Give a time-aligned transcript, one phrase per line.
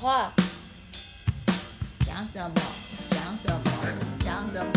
[0.00, 0.32] 话，
[2.06, 2.54] 讲什么？
[3.10, 3.60] 讲什么？
[4.24, 4.72] 讲什么？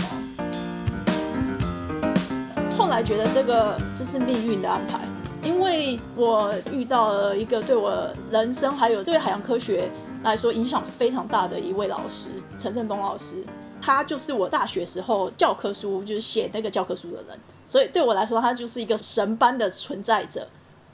[2.77, 4.99] 后来觉得这个就是命运的安排，
[5.41, 9.89] 因为我遇到了一个对我人生还有对海洋科学
[10.23, 12.29] 来说影响非常大的一位老师，
[12.59, 13.45] 陈振东老师。
[13.81, 20.45] 他就是我大学时候教科书，就是写那个教科书的人，所以对我来说，他就是一个神般的存在者。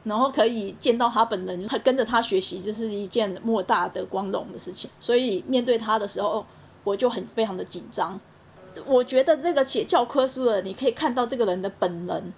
[0.09, 4.89] 然后可以见到他本人，他跟着他学习，就是一件莫大的光荣的事情。
[4.99, 6.43] 所以面对他的时候，
[6.83, 8.19] 我就很非常的紧张。
[8.85, 12.33] 我觉得那个写教科书的，你可以看到这个人的本人，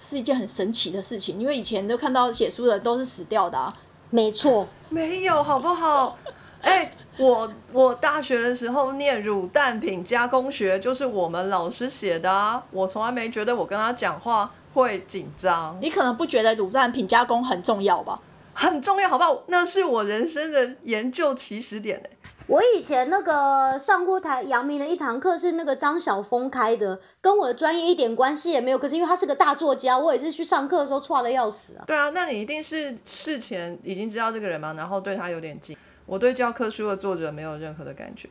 [0.00, 1.38] 是一件很神奇的事情。
[1.38, 3.72] 因为以前都看到写书的都是死掉的啊。
[4.10, 6.16] 没错，没有好不好？
[6.62, 12.64] 哎，我我大学的时候念乳蛋品加工学，就是我们老师写的啊。
[12.70, 15.78] 我从来没觉得我跟他讲话会紧张。
[15.80, 18.20] 你可能不觉得卤蛋品加工很重要吧？
[18.52, 19.42] 很重要，好不好？
[19.46, 22.10] 那是我人生的研究起始点哎。
[22.46, 28.76] 我以前那个上过台阳明的一堂课是那个张晓峰开的，跟我的专业一点关系也没有。
[28.76, 31.84] 可是因为他是个大作家，我也是去上课的时候错的要死啊。
[31.86, 34.74] 对啊，那你一定是事前已经知道这个人嘛？
[34.74, 35.74] 然后对他有点近。
[36.06, 38.28] 我对教科书的作者没有任何的感觉。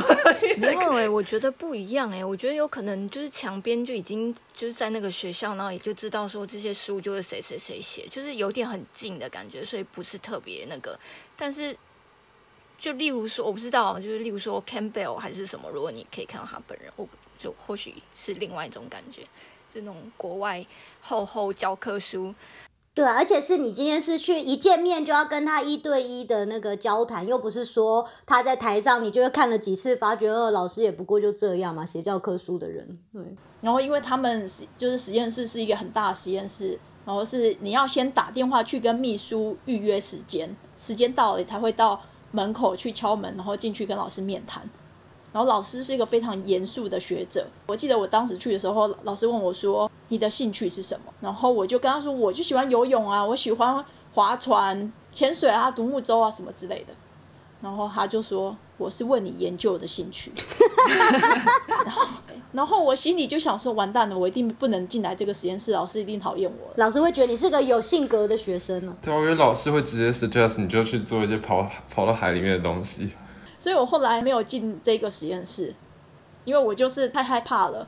[0.58, 10.98] 没有哎，我觉得不一样哎，我觉得有可能就是墙边就已经就是在那个学校，然后也就知道说这些书就是谁谁谁写，就是有点很近的感觉，所以不是特别那个。
[11.36, 11.76] 但是。
[12.78, 19.22] 就例如说，我不知道，就是例如说 Campbell 还是什么，如果你可以看到他本人，我就或许是另外一种感觉，
[19.74, 20.62] 就那种国外
[21.00, 22.34] 厚厚教科书。
[22.96, 32.90] 对，而且是你今天是去一见面就要跟他一对一的那个交谈，又不是说他在台上，你就会看了几次，发觉呃老师也不过就这样嘛，写教科书的人。
[33.12, 33.22] 对，
[33.60, 42.00] 然后因为他们就是实验室是一个很大的实验室，然后是你要先打电话去跟秘书预约时间，时间到了你才会到。
[42.32, 44.68] 门口去敲门，然后进去跟老师面谈。
[45.32, 47.46] 然后老师是一个非常严肃的学者。
[47.68, 53.84] 我记得我当时去的时候，老师问我说：“你的兴趣是什么？”然后我就跟他说：“我就喜欢游泳啊，我喜欢
[54.14, 56.94] 划船、潜水啊、独木舟啊什么之类的。”
[57.62, 60.32] 然后他就说：“我是问你研究的兴趣。
[61.84, 62.06] ”然后。
[62.52, 66.72] 然后我心里就想说，完蛋了，我一定不能进来这个实验室，老师一定讨厌我。
[66.76, 68.96] 老师会觉得你是个有性格的学生呢。
[69.02, 73.10] 对，我觉得老师会直接 suggest 你就去做一些跑跑到海里面的东西。
[73.58, 75.74] 所以我后来没有进这个实验室，
[76.46, 77.86] 因为我就是太害怕了，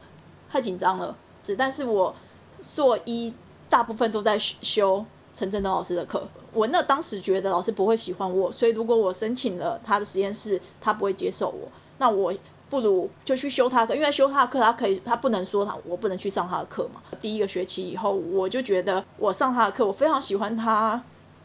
[0.51, 1.17] 太紧张了。
[1.57, 2.15] 但是我
[2.61, 3.33] 硕一
[3.69, 5.05] 大部分都在修
[5.35, 12.35] 陈振东老师的课，我那当时觉得老师不会喜欢我，所以如果我申请了他的实验室，他不会接受我，那我。
[12.71, 17.01] 不如就去修他的课，因为修他的课，他可以，他不能说他我不能去上他的课嘛。
[17.19, 21.03] 第一个学期以后，我就觉得我上他的课，我非常喜欢他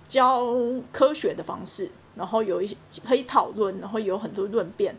[0.10, 0.54] 教
[0.92, 2.76] 科学的方式，然后有一些
[3.08, 4.94] 可以讨论，然后有很多论辩。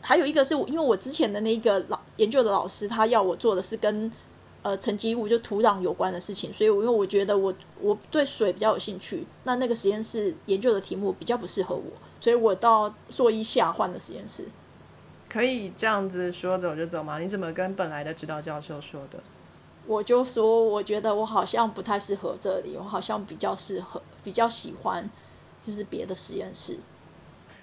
[0.00, 4.10] 还有一个是因为我之前的那个老研究的老师，他要我做的是跟
[4.62, 14.44] 呃沉积物就土壤有关的事情，所以我因为我觉得我我对水比较有兴趣，那那个实验室研究的题目比较不适合我，所以我到硕一下换了实验室。
[15.28, 17.18] 可以这样子说走就走吗？
[17.18, 19.18] 你怎么跟本来的指导教授说的？
[19.86, 25.08] 我就说，我觉得我好像不太适合这里，我好像比较适合，比较喜欢
[25.64, 26.78] 就是别的实验室。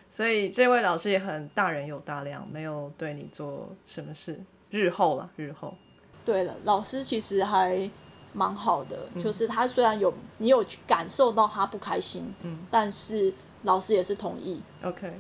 [0.09, 4.39] 所以这位老师也很大人有大量，没有对你做什么事。
[4.69, 5.75] 日后了，日后。
[6.25, 7.89] 对了，老师其实还
[8.33, 14.61] 蛮好的，就是他虽然有你有感受到他不开心，嗯，但是老师也是同意。
[14.83, 15.13] OK。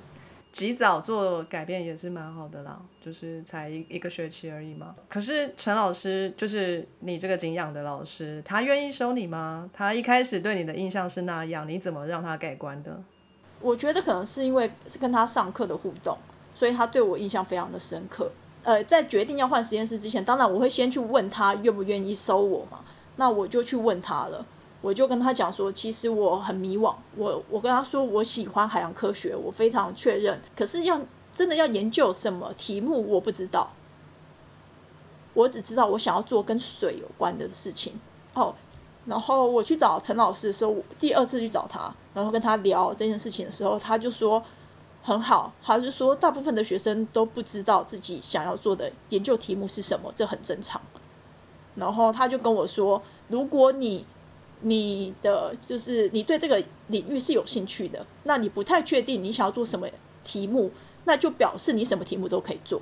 [0.51, 4.95] 及早做改变也是蛮好的啦，就是才一一个学期而已嘛。
[5.09, 9.69] 可是陈老师就是你这个敬仰的老师，他愿意收你吗？
[9.73, 13.03] 他一开始对你的印象是那样，你怎么让他改观的？
[13.59, 16.17] 我觉得可能是因为是跟他上课的互动，
[16.55, 18.31] 所以他对我印象非常的深刻。
[18.65, 22.79] 呃，在决定要换实验室之前，当然我会先去问他愿不愿意收我嘛。
[23.15, 24.45] 那我就去问他了。
[24.81, 26.93] 我就跟他讲说，其实我很迷惘。
[27.15, 30.39] 我我跟他说，我喜欢海洋科学，我非常确认。
[30.55, 30.99] 可是要
[31.33, 33.71] 真的要研究什么题目，我不知道。
[35.33, 37.93] 我只知道我想要做跟水有关的事情。
[38.33, 38.53] 哦，
[39.05, 44.43] 然后我去找陈老师的时候，第二次去找他，然后跟他聊这件事情的时候，他就说
[45.05, 45.53] 很好。
[45.63, 50.81] 他是说，大部分的学生都不知道自己想要做的研究题目是什么，这很正常。
[51.75, 54.03] 然后他就跟我说，如果你
[54.61, 59.87] 你的就是你对这个领域是有兴趣的，那你不太确定你想要做什么
[60.23, 60.71] 题目，
[61.03, 62.81] 那就表示你什么题目都可以做。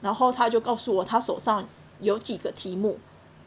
[0.00, 1.68] 然后他就告诉我，他手上
[2.00, 2.98] 有几个题目，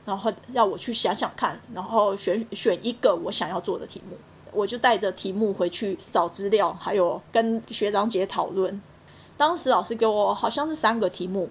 [0.05, 4.15] 然后要我去想想看，然后选选一个我想要做的题目。
[4.53, 8.81] 我就带着题目回去找资料，还有跟学长姐讨论。
[9.35, 11.49] 当时老师给我好像是三个题目，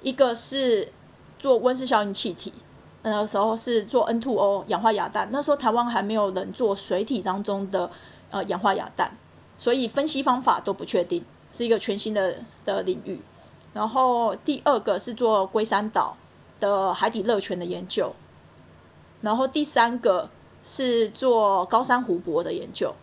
[0.00, 0.92] 一个是
[1.38, 2.52] 做温室效应气体，
[3.02, 7.90] 那时候是做 N2O 氧化亚氮，那时候台湾还没有人做水体当中的
[8.30, 9.10] 呃氧化亚氮，
[9.58, 13.20] 所以分析方法都不确定，是一个全新的的领域。
[13.72, 16.16] 然后第二个是做龟山岛
[16.60, 18.12] 的海底热泉的研究，
[19.20, 20.28] 然后第三个
[20.62, 22.94] 是做高山湖泊的研究。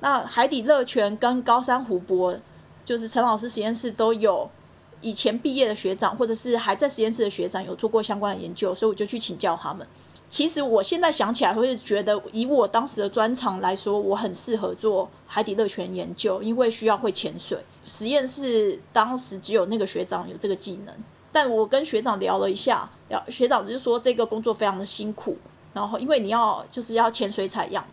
[0.00, 2.36] 那海底热泉跟高山湖泊，
[2.84, 4.50] 就是陈老师实验室都有
[5.00, 9.86] 以前毕业的学长，或者是还在实验室的学长有做过相关的研究，所以我就去请教他们。
[10.28, 17.58] 其实我现在想起来，会觉得以我当时的专长来说，我很适合做海底热泉研究，因为需要会潜水。
[17.86, 20.94] 实验室当时只有那个学长有这个技能，
[21.30, 25.36] 但我跟学长聊了一下，聊学长就说这个工作非常的辛苦，
[25.72, 27.84] 然后因为你要就是要潜水采样，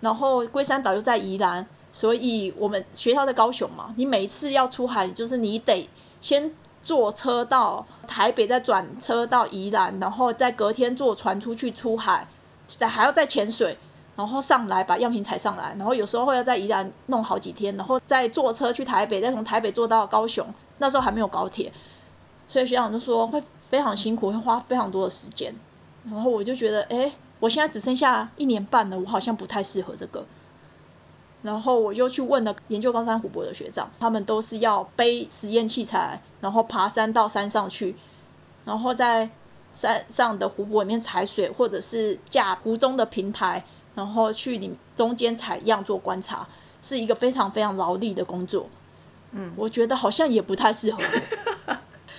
[0.00, 5.88] 然后龟山岛又在宜兰，所以我们学校在高雄嘛，你每一次要出海，就是你得
[6.20, 6.50] 先
[6.82, 12.26] 坐车到台北，再转车到宜兰，然后再隔天坐船出去出海，
[12.66, 13.76] 再还要再潜水。
[14.16, 20.44] 然后上来把样品采上来，然后有时候会要在宜兰弄好几天，然后再坐车去台北，再从台北坐到高雄。
[20.78, 21.72] 那时候还没有高铁，
[22.48, 23.40] 所以学长就说会
[23.70, 25.54] 非常辛苦，会花非常多的时间。
[26.04, 30.24] 然后我就觉得，哎，我现在只剩下一年半了，我好像不太适合这个。
[31.42, 37.94] 然后我就去问了研究高山湖泊的学长，他们都是要背实验器材，然后爬山到山上去，
[38.64, 39.28] 然后在
[39.72, 43.64] 山上的湖泊里面采水，或者是架湖中的平台。
[43.94, 46.46] 然后去你中间采样做观察，
[46.80, 48.68] 是一个非常非常劳力的工作。
[49.32, 51.02] 嗯，我觉得好像也不太适合，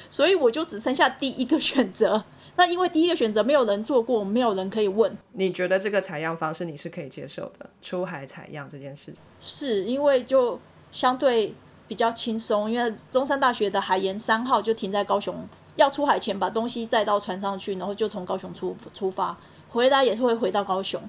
[0.10, 2.22] 所以我就只剩下第一个选择。
[2.60, 5.16] 那因为第一个选择没有人做过，没有人可以问。
[5.32, 7.70] 你觉得这个采样方式你是可以接受的？
[7.82, 10.60] 出海采样这件事情，是因为就
[10.92, 11.56] 相对
[11.88, 15.34] 比较轻松，因为中山大学的海盐三号就停在高雄，
[15.78, 19.38] 要出海前把东西载到船上去，然后就从高雄出出发，
[19.70, 21.02] 回来也是会回到高雄。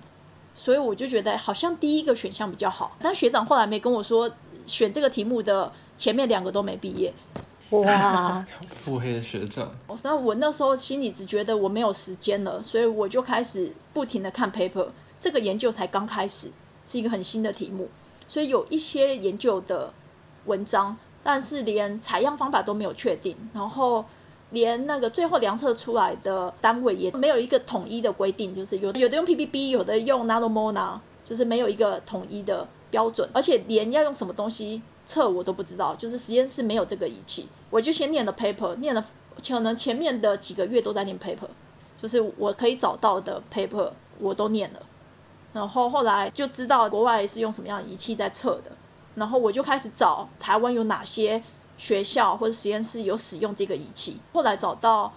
[0.55, 4.31] 所以我就觉得好像第一个选项比较好，但学长后来没跟我说
[4.65, 7.13] 选这个题目的前面两个都没毕业，
[7.71, 9.73] 哇， 腹黑的学长。
[10.03, 14.89] 那我那时候心里只觉得我没有时间了，所以我就开始不停的看 paper，
[15.21, 16.51] 这个研究才刚开始，
[16.87, 17.89] 是一个很新的题目，
[18.29, 19.93] 所以有一些研究的
[20.47, 24.05] 文章，但是连采样方法都没有确定，然后。
[24.53, 39.05] 连那个最后量测出来的单位也没有一个统一的规定，就是有有的用 ppb，有的用 nanomona，就是没有一个统一的标准，而且连要用什么东西测我都不知道，就是实验室没有这个仪器，我就先念了 paper，念了
[39.47, 41.49] 可能前面的几个月都在念 paper，
[42.01, 44.81] 就是我可以找到的 paper 我都念了，
[45.53, 48.73] 然后后来就知道国外是用什么样的仪器在测的，
[49.15, 51.43] 然后我就开始找台湾有哪些。
[51.81, 55.11] 学校或者实验室有使用这个仪器，后来找到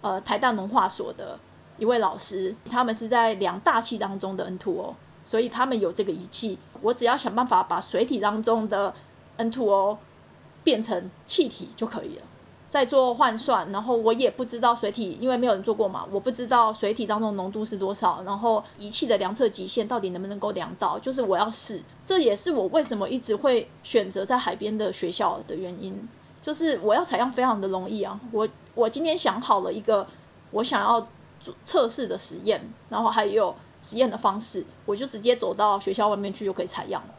[0.00, 1.38] 呃台大农化所的
[1.76, 4.94] 一位老师，他们是在量大气当中的 N2O，
[5.26, 6.58] 所以他们有这个仪器。
[6.80, 8.94] 我只要想办法把水体当中的
[9.36, 9.98] N2O
[10.66, 12.22] 变成气体就可以了。
[12.68, 26.06] 再做换算，然后我也不知道水体，因为没有人做过嘛，我不知道水体当中浓度是多少，然后仪器的量测极限到底能不能够量到，就是我要试，这也是我为什么一直会选择在海边的学校的原因，
[26.42, 30.04] 就是我要采样非常的容易啊，我我今天想好了一个
[30.50, 31.00] 我想要
[31.40, 37.14] 做测试的实验，然后还有实验的方式，我就直接走到学校外面去就可以采样了，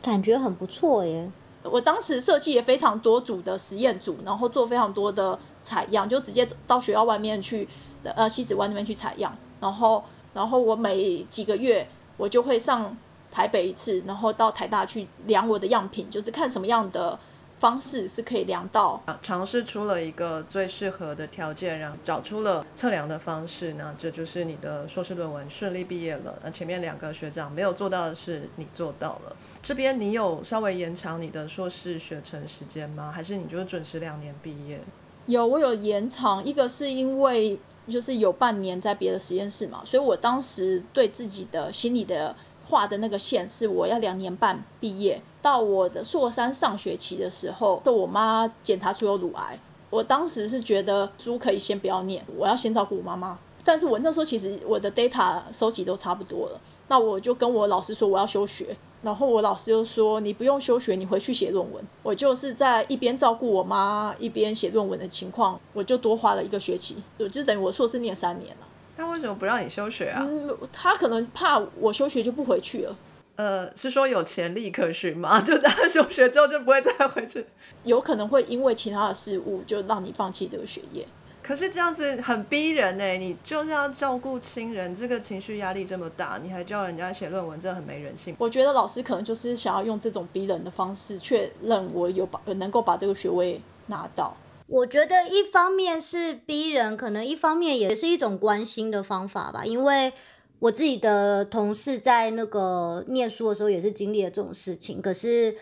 [0.00, 1.28] 感觉很不错耶。
[1.64, 7.68] 我当时设计也非常多组的实验组，然后做非常多的采样，就直接到学校外面去，
[8.02, 9.36] 呃，西子湾那边去采样。
[9.60, 10.04] 然后，
[10.34, 12.96] 然后我每几个月我就会上
[13.32, 17.18] 台北一次，然后到台大去量我的样品，就是看什么样的。
[17.58, 26.38] 方式是可以量到，尝试出了一个最适合的条件，然后找出了测量的方式，那这就是你的硕士论文顺利毕业了。
[26.42, 29.36] 那前面两个学长没有做到的是你做到了。
[29.62, 33.10] 这边你有稍微延长你的硕士学程时间吗？
[33.10, 34.80] 还是你就准时两年毕业？
[35.26, 37.58] 有，我有延长，一个是因为
[37.88, 42.34] 就是有半年在别的实验室嘛，所以我当时对自己的心里的。
[42.66, 49.58] 画的那个线是我要两年半毕业，到我的硕三上学期的时候，是我妈检查出有乳癌。
[49.90, 53.38] 我当时是觉得书可以先不要念，我要先照顾我妈妈。
[53.62, 61.84] 但是我那时候其实我的 data 收集都差不多了，那我就跟我老师说我要休学，然后我老师就说你不用休学，你回去写论文。
[62.02, 68.66] 我就是在一边照顾我妈一边写论文的情况，我就多花了一个学期，我就等于我硕士念三年了。
[68.96, 70.24] 他为什么不让你休学啊？
[70.26, 72.96] 嗯，他可能怕我休学就不回去了。
[73.36, 75.40] 呃，是说有潜力可循吗？
[75.42, 77.44] 就大家休学之后就不会再回去？
[77.82, 81.06] 有可能会因为其他的事物就让你放弃这个学业。
[81.42, 88.34] 可是这样子很逼人呢，你就是要照顾亲人，这个情绪压力这么大，你还叫人家写论文，真的很没人性。
[88.38, 94.34] 我觉得老师可能就是想要用这种逼人的方式，确认我有把能够把这个学位拿到。
[94.66, 99.66] 我觉得一方面是逼人，可能一方面也是一种关心的方法吧。
[99.66, 100.10] 因为
[100.64, 105.56] 我自己的同事在那个念书的时候也是经历了这种事情，可是。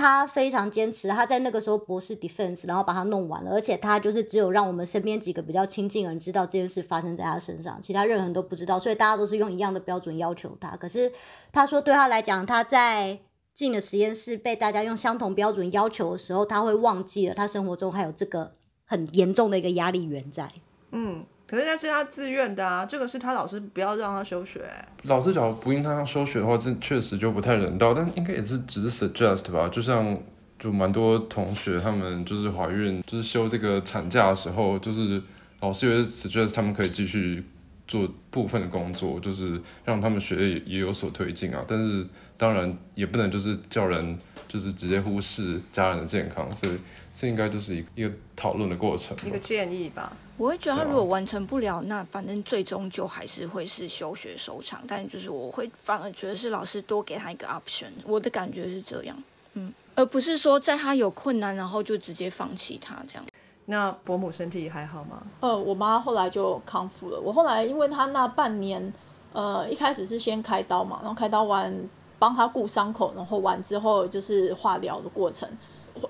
[0.00, 10.76] 他非常坚持，他在那个时候博士 defense，然后把它弄完了，而且他就是只有让我们身边几个比较亲近的人知道这件事发生在他身上，其他任何人都不知道，所以大家都是用一样的标准要求他。
[10.76, 11.10] 可是
[11.50, 13.18] 他说对他来讲，他在
[13.56, 18.52] 进了实验室被大家用相同标准要求的时候，他会忘记了他生活中还有这个
[18.84, 20.48] 很严重的一个压力源在。
[20.92, 21.24] 嗯。
[21.48, 24.60] 可是那是他自愿的啊，这个是他老师不要让他休学。
[25.04, 29.66] 老师假如不应他休学的话，这确实就不太人道，但应该也是只是 suggest 吧。
[29.68, 30.20] 就像
[30.58, 35.22] 就蛮多同学他们就是怀孕，就是休这个产假的时候，就是
[35.60, 37.42] 老师也是 suggest 他们可以继续
[37.86, 41.64] 做部分的工作，就是让他们学业也有所推进啊。
[41.66, 46.76] 但是当然也不能就是叫人就是直接忽视家人的健康，所以
[47.14, 50.12] 这应该就是一个一个讨论的过程，一个建议吧。
[50.38, 54.80] 我会觉得他如果完成不了，那反正最终就还是会是休学收场。
[54.86, 59.16] 但就是我会反而觉得是老师多给他一个 option，我的感觉是这样，
[59.54, 63.24] 嗯，而不是说在他有困难然后就直接放弃他这样。
[63.66, 65.20] 那伯母身体还好吗？
[65.40, 67.20] 呃，我妈后来就康复了。
[67.20, 68.92] 我后来因为她那半年，
[69.32, 71.74] 呃，一开始是先开刀嘛，然后开刀完
[72.18, 75.46] 帮她顾伤口，然后完之后就是化疗的过程。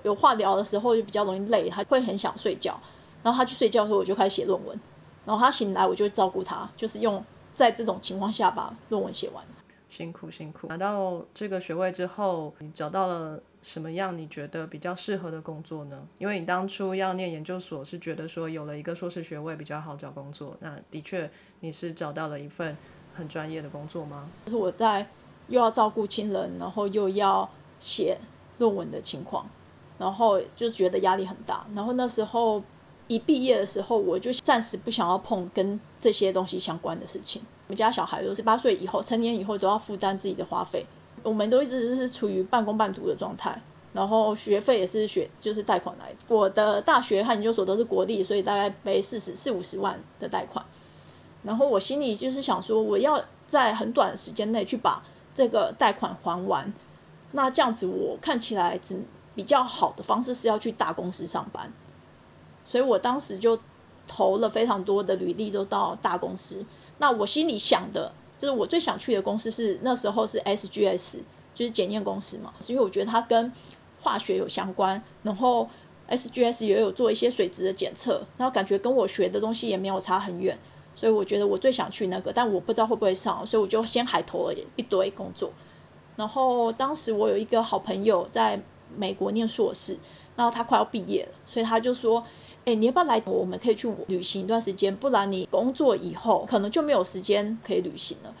[0.03, 2.79] 有化疗的时候就比较容易累，她会很想睡觉。
[3.23, 4.79] 然后他去睡觉的时候，我就开始写论文。
[5.25, 7.23] 然后他醒来，我就会照顾他，就是用
[7.53, 9.43] 在这种情况下把论文写完。
[9.87, 10.67] 辛苦辛苦。
[10.67, 16.07] 拿到这个学位之后，你找到了什么样你觉得比较适合的工作呢？
[16.17, 20.55] 因为你当初要念研究所，是觉得说有了一个硕士学位比较好找工作。
[20.61, 22.75] 那的确你是找到了一份
[23.13, 24.29] 很专业的工作吗？
[24.45, 25.07] 就是我在
[25.47, 27.47] 又要照顾亲人，然后又要
[27.79, 28.17] 写
[28.59, 29.47] 论文的情况，
[29.97, 31.67] 然后就觉得压力很大。
[31.75, 32.63] 然后那时候。
[33.09, 37.41] 一毕业的时候，我就暂时不想要碰跟这些东西相关的事情。
[37.67, 40.85] 我们家小孩都十八岁以后，成年以后都要负担自己的花费，
[41.23, 43.59] 我们都一直是处于半工半读的状态。
[43.91, 46.13] 然后学费也是学就是贷款来。
[46.27, 50.63] 我的大学和研究所都是国立，所以大概背四十四五十万的贷款。
[51.41, 56.71] 然后我心里就是想说，我要在很短时间内去把这个贷款还完。
[57.31, 59.01] 那这样子我看起来只
[59.33, 61.73] 比较好的方式是要去大公司上班。
[62.69, 63.57] 所以我当时就
[64.07, 66.63] 投了非常多的履历，都到大公司。
[66.99, 71.17] 那我心里想的，就是我最想去的公司是那时候是 SGS，
[71.51, 73.51] 就是检验公司嘛，是因为我觉得它跟
[74.03, 75.67] 化学有相关，然后
[76.09, 80.55] SGS 也有做一些水质的检测，然后感觉跟我学的东西也没有差很远，
[80.95, 85.51] 所以我觉得我最想去那个，但我不知道会不会上，所以我就先海投了一堆工作。
[86.15, 88.61] 然后当时我有一个好朋友在
[88.95, 89.97] 美国念硕士，
[90.35, 92.23] 然后他快要毕业了，所以他就说。
[92.69, 93.19] 哎，你要不要来？
[93.25, 98.31] 我们可以去旅行一段时间，不然你工作以后可能就没有时间可以旅行了。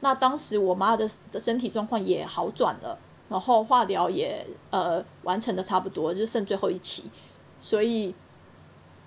[0.00, 7.10] 那当时我妈的的身体状况也好转了，然后化疗也呃完成的差不多，就剩最后一期，
[7.60, 8.14] 所以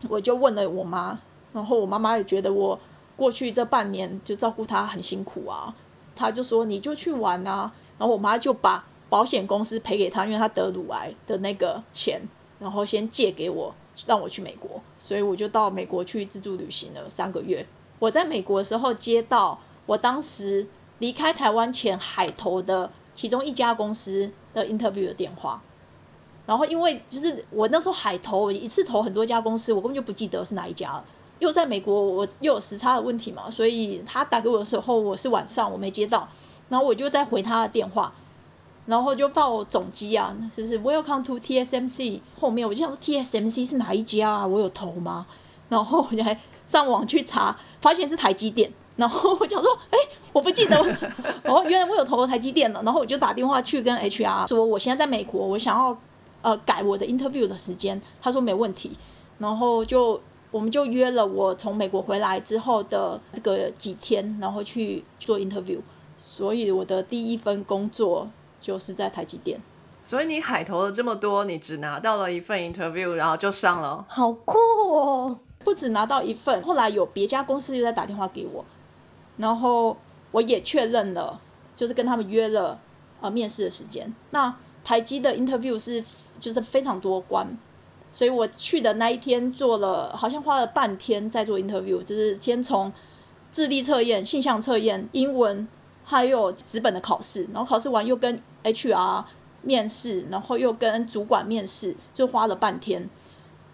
[0.08, 1.20] 我就问了我妈，
[1.52, 2.80] 然后我妈妈也觉得我
[3.16, 5.74] 过去这半年就照顾她很辛苦啊，
[6.16, 12.22] 她就说你就去玩啊，然后我妈就把保险公司赔给她，因为她得乳癌的那个钱，
[12.60, 13.74] 然后先借给我。
[14.08, 17.66] 让我去美国，所以我就到美国去自助旅行了三个月。
[18.00, 20.66] 我在美国的时候接到我当时
[21.00, 25.62] 离开台湾前海投的其中一家公司的 interview 的电话，
[26.46, 31.06] 然后因为就是我那时候海投一次投很多家公司，我根本就不记得是哪一家了。
[31.40, 36.28] 又在美国，我又有时差的问题嘛，所以他打给我的时候我是晚上，我没接到，
[36.68, 38.14] 然后我就再回他的电话。
[38.90, 42.22] 然后就报总机啊，就是 Welcome to TSMC。
[42.40, 44.48] 后面我就想说 TSMC 是哪一家啊？
[44.48, 45.28] 我有投吗？
[45.70, 48.74] 然后我就还上网去查，发现是台积电。
[48.96, 49.98] 然后我想说，哎，
[50.34, 50.76] 我不记得
[51.46, 52.82] 哦，原来我有投台积电了。
[52.82, 55.96] 然后我就打电话去跟 HR 说，我现在在美国，我想要
[56.42, 58.02] 呃改我的 interview 的时间。
[58.20, 58.98] 他说没问题。
[59.38, 60.20] 然后就
[60.50, 65.78] 我们就约了我从美国回来之后的这个几天，然后去做 interview。
[66.20, 68.28] 所以我的第一份工作。
[68.62, 69.60] 就是在台积电，
[70.04, 74.58] 所以你海投了这么多，你只拿到了一份 interview，然后就上了，好酷
[74.94, 75.40] 哦！
[75.64, 78.64] 不止拿到一份，后来有别家公司又在打电话给我，
[79.38, 79.96] 然后
[80.32, 81.40] 我也确认了，
[81.76, 82.80] 就是跟他们约了
[83.22, 84.14] 呃面试的时间。
[84.32, 86.04] 那台积的 interview 是
[86.40, 87.46] 就是非常多关，
[88.14, 92.92] 所以我去的那一天做了，好像花了半天在做 interview，就是先从
[93.52, 95.68] 智力测验、性向测验、英文，
[96.10, 99.24] 还有纸本的考试，然后考试完又跟 HR
[99.62, 103.08] 面试，然后又跟主管面试，就花了半天。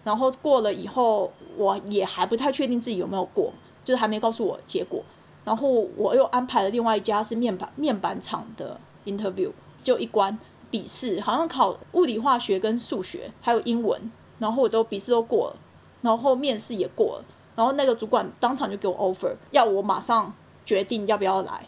[0.04, 3.50] 然后过了以后，我也还不太确定自己有没有过，
[3.82, 5.02] 就是还没告诉我结果。
[5.46, 5.66] 然后
[5.96, 9.50] 我又安排了另外一家是面板面板厂的 interview，
[9.82, 10.38] 就一关
[10.70, 15.56] 笔试，好像考物理化学跟数学，还有英文，然后我都笔试都过了，
[16.02, 17.24] 然后面试也过了，
[17.54, 20.34] 然后那个主管当场就给我 offer，要我马上
[20.66, 21.66] 决定要不要来。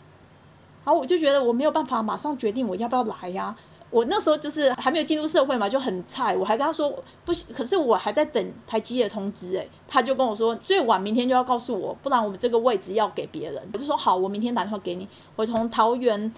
[0.88, 3.54] 然后我就觉得我没有办法马上决定我要不要来呀。
[3.90, 6.34] 我那时候就是还没有进入社会嘛，就很菜。
[6.34, 6.90] 我还跟他说
[7.26, 9.54] 不行，可是我还在等台积的通知。
[9.58, 13.62] 哎，他就跟我说最晚明天就要告诉我，不然我们这个位置要给别人。
[13.70, 15.06] 我就说好，我明天打电话给你。
[15.36, 16.32] 我从桃园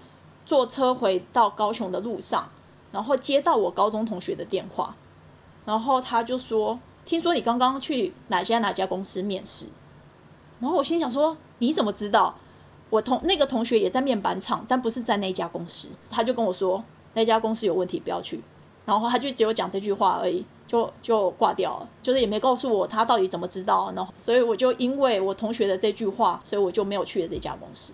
[0.45, 2.49] 坐车回到高雄的路上，
[2.91, 4.93] 然后接到我高中同学的电话，
[5.63, 9.67] 然后他就说听说你刚刚去哪家哪家公司面试，
[10.59, 12.35] 然后我心想说你怎么知道？
[12.91, 15.87] 我同那个同学也在面板厂，但不是在那家公司。
[16.11, 16.83] 他就跟我说。
[17.13, 18.39] 那家公司有问题，不要去。
[18.85, 23.91] 然后他就只有讲这句话而已，就就挂掉了，就是也没告诉我他到底怎么知道。
[23.93, 27.91] 然后，所以我就因为我同学的这句话，所以我就没有去了这家公司。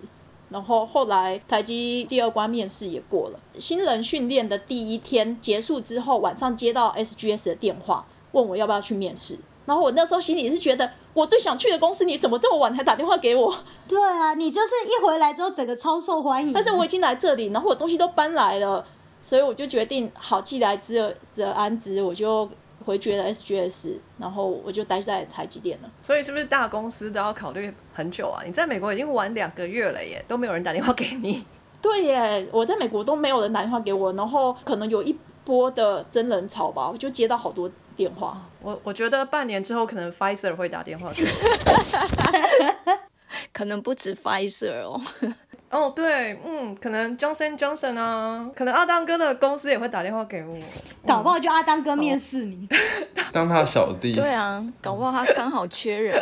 [0.50, 9.36] 然后后来台积第二关面试也过了，新人训练的第一天结束之后，晚上接到 SGS 的电话，问我要不要去面试。
[9.66, 10.88] 然后我那时候心里是觉得，
[11.18, 13.52] 我最想去的公司，你怎么这么晚才打电话给我？
[13.88, 16.52] 对啊，你就是一回来之后整个超受欢迎。
[16.52, 18.86] 但是我已经来这里，然后我东西都搬来了。
[19.20, 22.48] 所以我就决定，好，既来之则安之，我就
[22.86, 25.90] 回绝了 SGS，然后我就待在台积电了。
[26.02, 28.44] 所以是不是大公司都要考虑很久啊？
[28.46, 31.44] 你在美国已经玩两个月了耶，都没有人打电话给你。
[31.82, 38.40] 对耶，我在美国都没有人打电话给我，然后可能有一波的真人潮吧，我就接到好多电话。
[38.60, 42.98] 我我觉得半年之后，可能 Pfizer 会打电话给我，
[43.52, 45.00] 可能不止 Pfizer 哦。
[45.70, 50.58] 哦，对，嗯，可能 Johnson Johnson 啊，可能阿当哥的公司也会打电话给我，
[51.06, 52.66] 搞不好就阿当哥面试你，
[53.32, 54.14] 当他小弟。
[54.14, 56.18] 对啊，搞不好他刚好缺人。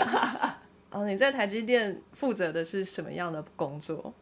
[0.90, 4.12] 哦，你在台积电负责的是什么样的工作？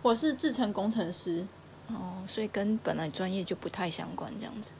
[0.00, 1.46] 我是制程工程师。
[1.88, 4.70] 哦，所以跟本来专业就不太相关，这样子。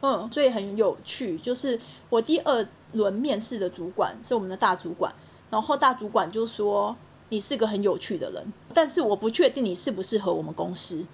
[0.00, 5.12] 嗯，所以很有趣，就是我第二轮面试的主管是我们的大主管，
[5.50, 6.96] 然后大主管就说。
[7.32, 11.06] 你是个很有趣的人，但是我不确定你适不适合我们公司，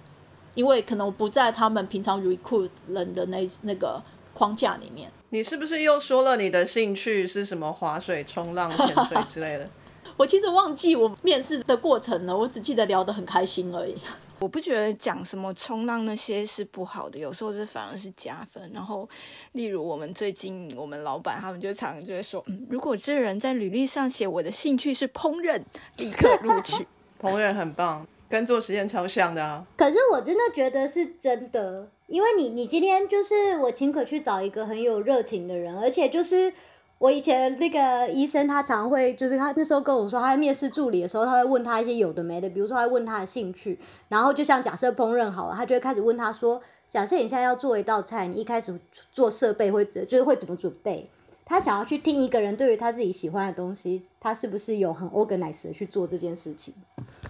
[0.55, 4.01] 因为可能不在他们平常 recruit 人的那那个
[4.33, 5.11] 框架里面。
[5.29, 7.71] 你是不是又说了你的兴趣是什么？
[7.71, 9.69] 划水、冲浪、潜水之类的？
[10.17, 13.95] 我其实忘记我面试的过程了，我只记得聊得很开心而已。
[14.39, 18.71] 我不觉得讲什么冲浪那些是不好的，有时候这反而是加分。
[18.73, 19.07] 然后，
[19.53, 25.61] 例如我们最近我们老板他们就常常就会说，如果这人在履历上写我的兴趣是烹饪，
[25.97, 26.85] 立刻录取。
[27.19, 29.65] 烹饪很棒，跟做实验超像的啊。
[29.75, 36.53] 可是我真的觉得是真的，因为你你今天就是我请可去找一个很有热情的人，而且就是。
[36.99, 43.79] 我以前那个医生，他常会就是他那时候跟我说，他在面试助理的时候，他会问他一些有的没的，比如说他问他的兴趣，
[44.09, 48.79] 然后就像假设烹饪好了，他就会开始问他说，假设你现在要做一道菜，你一开始
[49.11, 51.07] 做设备会就是会怎么准备？
[51.45, 56.73] 他想要去听一个人对于他自己喜欢的东西，他是不是有很 organized 的去做这件事情，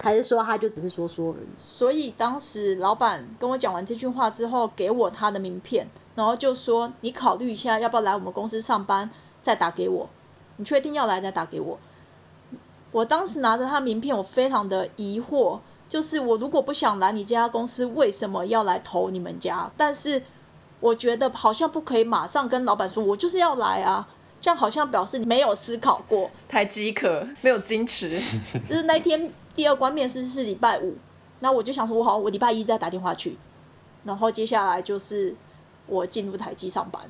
[0.00, 1.46] 还是说他就只是说说而已？
[1.58, 9.10] 所以当时老板跟我讲完这句话之后，给我他的名片，然后就说你考虑一下要不要来我们公司上班。
[9.48, 10.06] 再打给我，
[10.56, 11.78] 你确定要来再打给我。
[12.92, 15.58] 我当时拿着他名片，我非常的疑惑，
[15.88, 19.70] 就是我如果不想来你这家公司，为什么要来投你们家？
[19.74, 20.22] 但是
[20.80, 24.06] 我觉得好像不可以马上跟老板说，我就是要来啊，
[24.42, 28.20] 这样好像表示你没有思考过，太饥渴，没有矜持。
[28.68, 30.94] 就是那天第二关面试是礼拜五，
[31.40, 33.38] 那我就想说，我好，我礼拜一再打电话去，
[34.04, 35.34] 然后接下来就是
[35.88, 37.02] 我进入台积上班。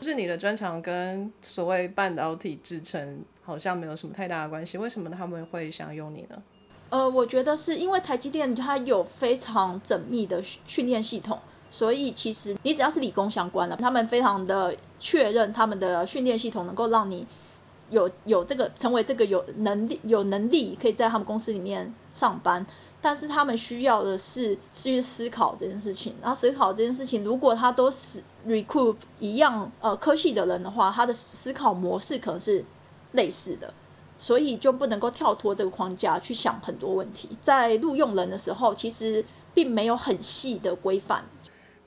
[0.00, 6.42] 就是你的专长跟所谓半导体制成好像没有什么太大的关系，为什么他们会想用你呢？
[6.90, 11.38] 呃，我觉得是因为台积电它有非常缜密的训练系统，
[11.70, 17.26] 所以其实你只要是理工相关的，他们非常的确认他们的训练系统能够让你
[17.90, 22.66] 有有这个成为这个有能力有能力可以在他们公司里面上班。
[23.04, 32.64] 但是他们需要的是去思考这件事情，然后思考这件事情，如果他都是 recruit 一样呃科系的人的话，他的思考模式可能是
[33.12, 33.74] 类似的，
[34.20, 37.36] 所以就不能够跳脱这个框架去想很多问题。
[37.42, 41.24] 在录用人的时候，其实并没有很细的规范。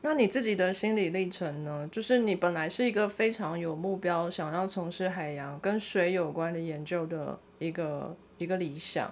[0.02, 1.88] 那你自己的心理历程呢？
[1.92, 9.12] 就是你本来是一个非常有目标，想要从事海洋跟水有关的研究的一个一个理想。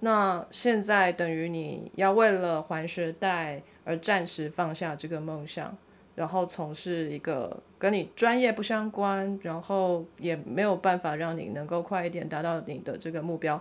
[0.00, 5.76] 那现在等于你要为了还学贷而暂时放下这个梦想，
[6.14, 13.60] 然后从事一个跟你专业不相关，然后也没有办法让你能够快一点达到你的这个目标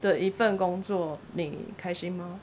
[0.00, 2.38] 的一份工作，你开心吗？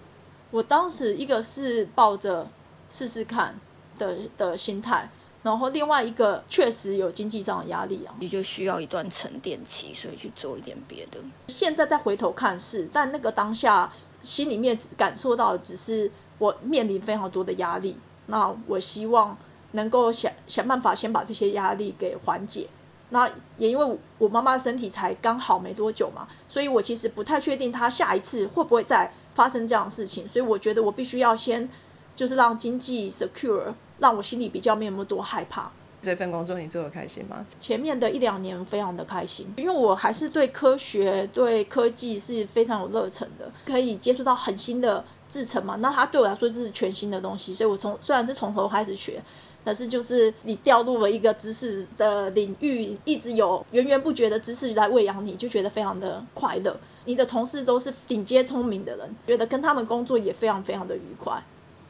[0.51, 2.47] 我当时一个是抱着
[2.89, 3.55] 试试看
[3.99, 5.10] 的的心态，
[5.45, 11.19] 然后另外一个确实有经济上的压力啊，你就需要一段沉淀期，所以去做一点别的。
[11.47, 13.88] 现在再回头看是，但那个当下
[14.23, 19.38] 心里面感受到的只是我面临非常多的压力，那我希望
[19.73, 22.67] 能够想想办法先把这些压力给缓解。
[23.10, 23.29] 那
[23.60, 31.69] 也因为我妈妈的身体才刚好没多久嘛，所以我其实不太确定她下一次会不会再发生这样的事情，所以我觉得我必须要先
[32.15, 35.71] 就是让经济 secure，让我心里比较没有那么多害怕。
[36.01, 37.43] 这份工作你做的开心吗？
[37.60, 45.77] 前面的一两年非常的开心，因为我还是对科学、对科技是非常有热忱的，可以接触到很新的制程嘛。
[45.77, 49.19] 那它对我来说就是全新的东西，所以我从虽然是从头开始学，
[49.63, 56.77] 但是就是你掉入了一个知识的领域，一直有源源不绝的知识来喂养你，就觉得非常的快乐。
[57.05, 61.41] 你的同事都是顶尖聪明的人，觉得跟他们工作也非常非常的愉快。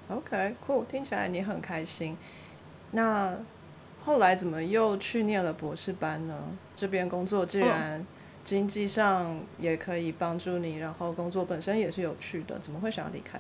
[0.10, 2.16] OK，cool，、听起来你很开心。
[2.92, 3.36] 那
[4.04, 6.36] 后来怎么又去念了博士班呢？
[6.76, 8.06] 这边工作既然
[8.44, 13.40] 经济上也可以帮助你，然后工作本身也是有趣的，怎么会想要离开？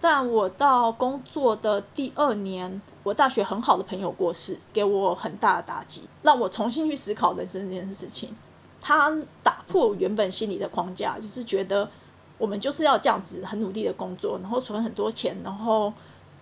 [0.00, 8.34] 但我到工作的第二年，我大学很好的朋友过世，给我很大的打击，让我重新去思考人生这件事情。
[8.80, 9.10] 他
[9.42, 11.90] 打破原本心里的框架，就是觉得
[12.38, 15.92] 我们就是要这样子很努力的工作，然后存很多钱，然后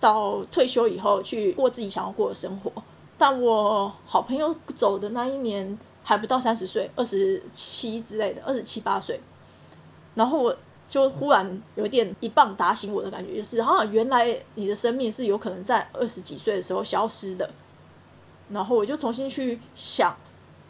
[0.00, 2.72] 到退休以后去过自己想要过的生活。
[3.16, 9.20] 但我好朋友走的那一年还不到三十岁，二十七之类的，二十七八岁。
[10.14, 10.56] 然后我
[10.88, 17.48] 就忽然有点一棒打醒我的感觉，就是啊，原来你的生命是有可能在二十几岁的时候消失的。
[18.50, 20.14] 然后我就重新去想，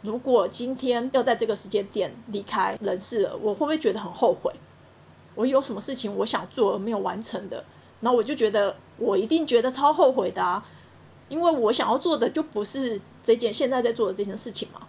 [0.01, 4.53] 如果今天要在这个时间点离开人世了，我会不会觉得很后悔？
[5.35, 7.63] 我有什么事情我想做而没有完成的？
[8.01, 10.65] 然后我就觉得我一定觉得超后悔的啊，
[11.29, 14.81] 因为我想要做的就不是这件现在在做的这件事情嘛。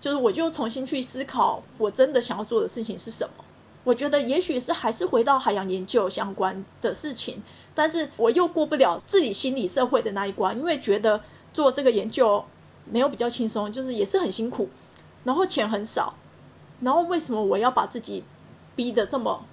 [0.00, 3.44] 就是我就重新去思考，我真的想要做的事情是什么。
[3.84, 7.42] 我觉得也许是还是回到海洋研究相关的事情，
[7.74, 11.20] 但是我又过不了自己心理社会的那一关，因为觉得
[11.52, 12.42] 做这个研究
[12.84, 14.68] 没有比较轻松，就是也是很辛苦，
[15.24, 16.14] 然后钱很少，
[16.80, 18.22] 然后为什么我要把自己
[18.74, 19.44] 逼得这么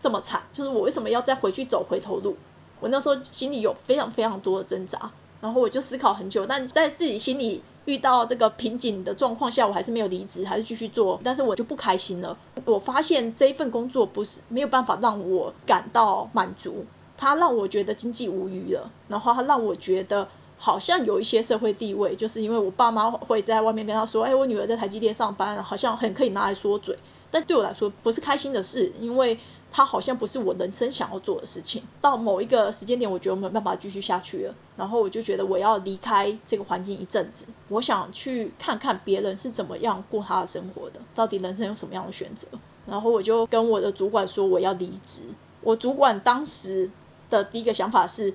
[0.00, 0.42] 这么惨？
[0.52, 2.36] 就是我为什么要再回去走回头路？
[2.80, 12.36] 我那时候心里有非常非常多的挣扎，然后我就思考很久，但在自己心里遇到这个瓶颈的状况下，我还是没有离职，还是继续做，但是我就不开心了。
[12.64, 16.84] 我发现这一份工作不是没有办法让我感到满足，
[17.16, 26.96] 它让我觉得经济无余了，然后它让我觉得好像有一些社会地位，就是因为我爸妈会在外面跟他说：“哎，我女儿在台积电上班，好像很可以拿来说嘴。”
[27.30, 29.38] 但对我来说不是开心的事，因为
[29.70, 31.82] 它好像不是我人生想要做的事情。
[32.00, 42.46] 到某一个时间点，我觉得我没有办法继续下去了，然后我就觉得我要离开这个环境一阵子，我想去看看别人是怎么样过他的生活的，到底人生有什么样的选择。
[42.86, 45.22] 然后我就跟我的主管说我要离职。
[45.60, 46.90] 我主管当时
[47.28, 48.32] 的第一个想法是，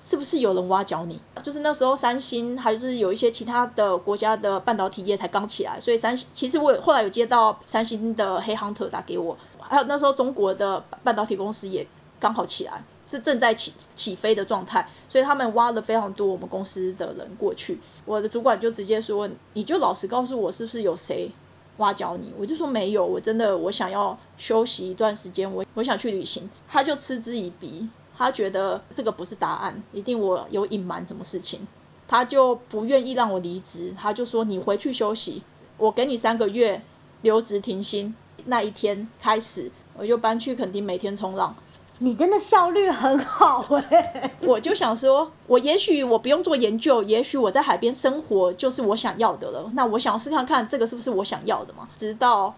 [0.00, 1.18] 是不是有人挖角你？
[1.42, 9.36] 就是那时候三星还是有一些其他的国家的半导体业才刚起来，所以三星其实我后来有接到三星的黑 hunter 打给我，
[9.70, 11.86] 还有那时候中国的半导体公司也
[12.18, 17.78] 刚好起来，是正在起起飞的状态，所以他们挖了非常多我们公司的人过去。
[18.04, 21.30] 我的主管就直接说，你就老实告诉我，是不是有谁
[21.76, 22.32] 挖角你？
[22.36, 26.50] 我就说没有，我真的我想要休息一段时间，我我想去旅行。
[26.68, 27.88] 他就嗤之以鼻。
[28.18, 31.66] 他觉得这个不是答案，一定我有隐瞒什么事情，
[32.06, 33.94] 他就不愿意让我离职。
[33.96, 35.42] 他就说：“你回去休息，
[35.78, 36.82] 我给你三个月
[37.22, 38.14] 留职停薪。”
[38.46, 41.54] 那一天开始，我就搬去垦丁，每天冲浪。
[42.02, 49.70] 你真的效率很好哎、 我就想说，我也许我不用做研究，也许我在海边生活就是我想要的了。
[49.74, 51.86] 那我想要试看看这个是不是我想要的嘛？
[51.98, 52.54] 直到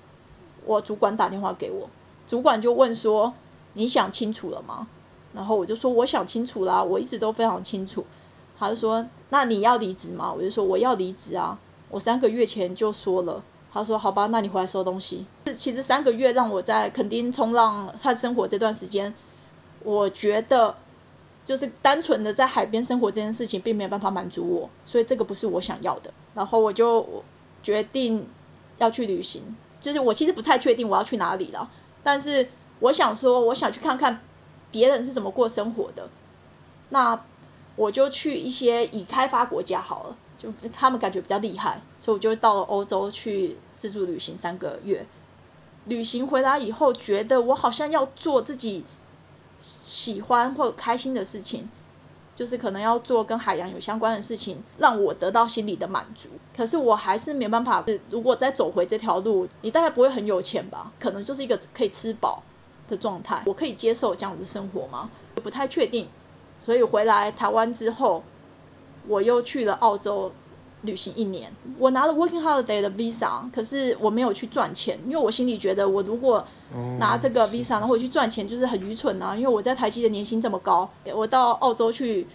[0.65, 1.89] 我主管打电话给我，
[2.25, 3.35] 主管就问说
[3.75, 4.87] ：“你想清楚了吗？”
[5.35, 8.05] 然后我就说我想清楚啦，我一直都非常清楚。
[8.57, 11.59] 他就说：“那你要离职吗？”我就说：“我要离职啊！
[11.91, 13.43] 我三个月前就说了。”
[13.73, 15.25] 他说：“好吧，那你回来收东西。”
[15.57, 19.13] 其实三个月让我在垦丁冲浪和生活这段时间，
[19.83, 20.75] 我觉得
[21.45, 26.13] 就是单纯的在海边生活这件事情，并没有办法满足我，所以这个不是我想要的。
[26.35, 27.25] 然后我就
[27.63, 28.27] 决定
[28.79, 29.43] 要去旅行，
[29.81, 31.71] 就是我其实不太确定我要去哪里了，
[32.03, 32.47] 但是
[32.81, 34.21] 我想说，我想去看看
[34.71, 36.09] 别人是怎么过生活的。
[36.91, 37.19] 那
[37.75, 45.07] 我就去一些已开发国家好了，就他们感觉比较厉害，所以我就到了欧洲去自助旅行三个月。
[45.85, 48.85] 旅行回来以后，觉得我好像要做自己
[49.61, 51.69] 喜欢或开心的事情，
[52.35, 56.29] 就是可能要做跟海洋有相关的事情，让我得到心理的满足。
[56.57, 60.91] 可是我还是没办法，如果再走回这条路，你大概不会很有钱吧？
[60.99, 62.43] 可能就是一个可以吃饱
[62.89, 65.11] 的状态，我可以接受这样的生活吗？
[65.37, 66.09] 不太确定。
[66.65, 68.23] 所以回来台湾之后，
[69.09, 70.33] 我又去了澳洲
[70.83, 71.53] 旅行一年。
[71.79, 76.45] 我拿了 Working Holiday 的 Visa，可是我没有去赚钱，因为我心里觉得，我如果
[76.99, 79.37] 拿这个 Visa 然后去赚钱，就是很愚蠢啊。
[79.37, 82.27] 因为我在台积的年薪这么高，我到澳洲去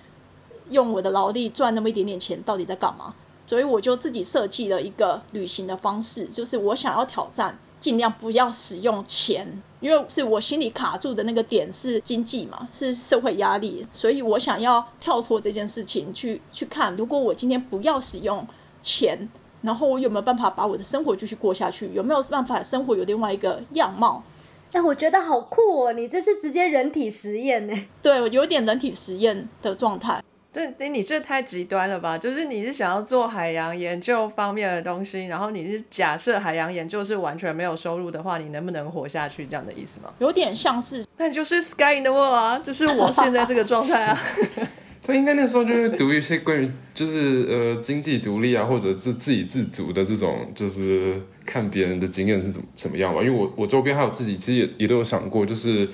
[0.70, 3.14] 用我的劳力赚那么一点点钱，到底在干嘛？
[3.46, 7.58] 所以我就自己设计了一个旅行的方式，就是我想要挑战。
[7.80, 18.46] 尽量不要使用钱，因为是我心里卡住的那个点是经济嘛，是社会压力，所以我想要跳脱这件事情去去看，如果我今天不要使用
[18.82, 19.30] 钱，
[19.62, 21.92] 然后我有没有办法把我的生活继续过下去？
[21.94, 24.24] 有没有办法生活有另外一个样貌？
[24.74, 25.94] 哎，我觉得好酷哦！
[25.94, 27.74] 你这是直接人体实验呢？
[28.02, 30.22] 对，我有点人体实验的状态。
[30.78, 32.18] 对，你这太极端了吧？
[32.18, 39.46] 就是你是想要做海洋研究方面的东西，然后你是假设海洋研究是完全没有收入的话，你能不能活下去？
[39.46, 40.12] 这样的意思吗？
[40.18, 44.20] 有点像是，那就是 sky in the world 啊，就是我现在这个状态啊。
[45.06, 53.22] 他应该那时候就是读一些关于就是呃经济独立啊，或者是自给自足的这种，就是看别人的经验是怎么怎么样吧。
[53.22, 55.88] 因为我我周边还有自己，其实也也都有想过，就是。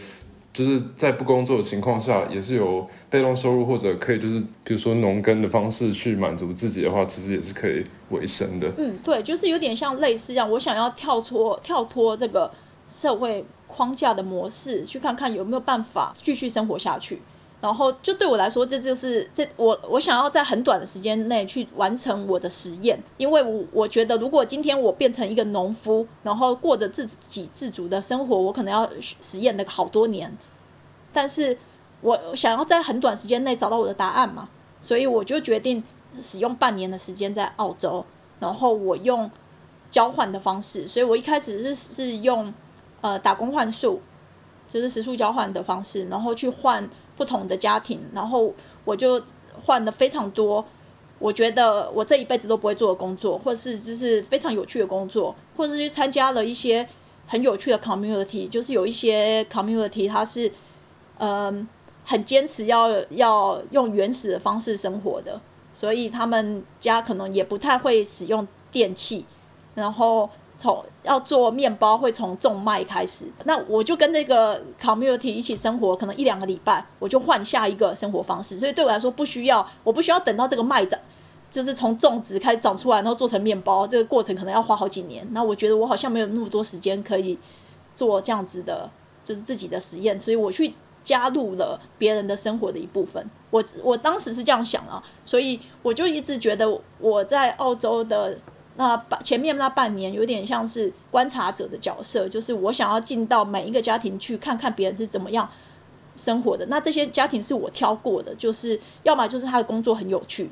[0.54, 8.72] 就是在不工作的情况下，也是有被动收入，或者可以就是比如说农耕的方式去满足自己的话，其实也是可以维生的。
[8.78, 12.52] 嗯，对，就是有点像类似这样，我想要跳脱跳脱这个
[12.88, 17.20] 社会框架的模式，去看看有没有办法继续生活下去。
[17.64, 28.90] 然后就对我来说，这就是这我我想要在很短的时间内去完成我的实验，因为我我觉得如果今天我变成一个农夫，然后过着自给自足的生活，我可能要
[29.22, 30.30] 实验那个好多年。
[31.14, 31.58] 但是
[32.02, 34.50] 我想要在很短时间内找到我的答案嘛，
[34.82, 35.82] 所以我就决定
[36.22, 38.06] 使用半年的时间在澳洲，
[38.42, 39.32] 然后我用
[39.90, 42.54] 交换的方式，所以我一开始是是用
[43.00, 44.02] 呃打工换数，
[44.70, 46.90] 就是时速交换的方式，然后去换。
[47.16, 48.54] 不同的家庭，然后
[48.86, 49.22] 我就
[49.64, 50.66] 换了非常多，
[51.20, 56.88] 我觉得我这一辈子都不会做的工作，或是就是非常有趣的工作，或是去参加了一些
[57.28, 60.52] 很有趣的 community，就是有一些 community 它是
[61.18, 61.68] 嗯
[62.06, 65.40] 很坚持要要用原始的方式生活的，
[65.74, 69.26] 所以他们家可能也不太会使用电器，
[69.76, 70.30] 然后。
[70.64, 78.58] 从要做面包会从种麦开始，那我就跟那个 community 一起生活，可能一两个礼拜，我就换下一个生活方式。
[78.58, 80.98] 所以对我来说，不需要，我不需要等到这个麦长，
[81.52, 85.28] 就是从种植开始长出来，然后做成面包，这个过程可能要花好几年。
[85.32, 87.38] 那我觉得我好像没有那么多时间可以
[87.98, 88.90] 做这样子的，
[89.26, 90.74] 就是自己的实验，所以我去
[91.04, 93.30] 加入了别人的生活的一部分。
[93.50, 98.38] 我我当时是这样想啊，所以我就一直觉得我在澳洲的。
[98.76, 105.48] 那半前面那半年有点像是观察者的角色，就是我想要进到每一个家庭去看看别人是怎么样
[106.16, 106.66] 生活的。
[106.66, 110.50] 那这些家庭是我挑过的，就是要么就是他的工作很有趣，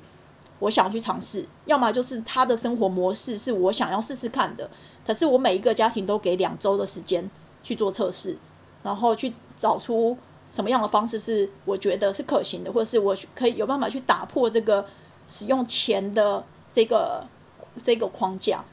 [0.60, 4.70] 我想去尝试；要么就是他的生活模式是我想要试试看的。
[5.08, 7.28] 可是我每一个家庭都给两周的时间
[7.64, 8.38] 去做测试，
[8.84, 10.16] 然后去找出
[10.52, 14.86] 什么样的方式是我觉得是可行的，或者是我可以有办法去打破这个
[15.28, 17.26] 使用钱的这个。
[17.84, 18.64] 这个框架，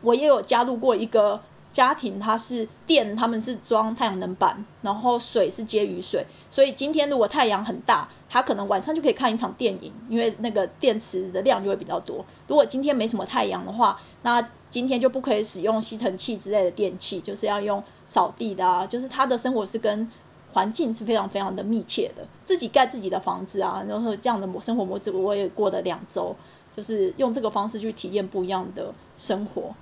[0.00, 1.40] 我也有加入过一个
[1.72, 12.24] 家庭，它是电，他们是装太阳能板，然后水是接雨水，所以今天如果太阳很大，他可能晚上就可以看一场电影，因为那个电池的量就会比较多。
[12.48, 20.10] 如果今天没什么太阳的话，那今天就不可以使用吸尘器之类的电器，就是要用扫地的啊，就是他的生活是跟
[20.52, 26.34] 环境是非常非常的密切的，自己盖自己的房子啊，然后这样的模生活模式，我也过了两周。
[26.74, 29.74] 就是用这个方式去体验不一样的生活。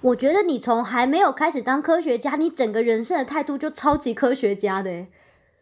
[0.00, 5.06] 我觉得你从还没有开始当科学家，你整个人生的态度就超级科学家的，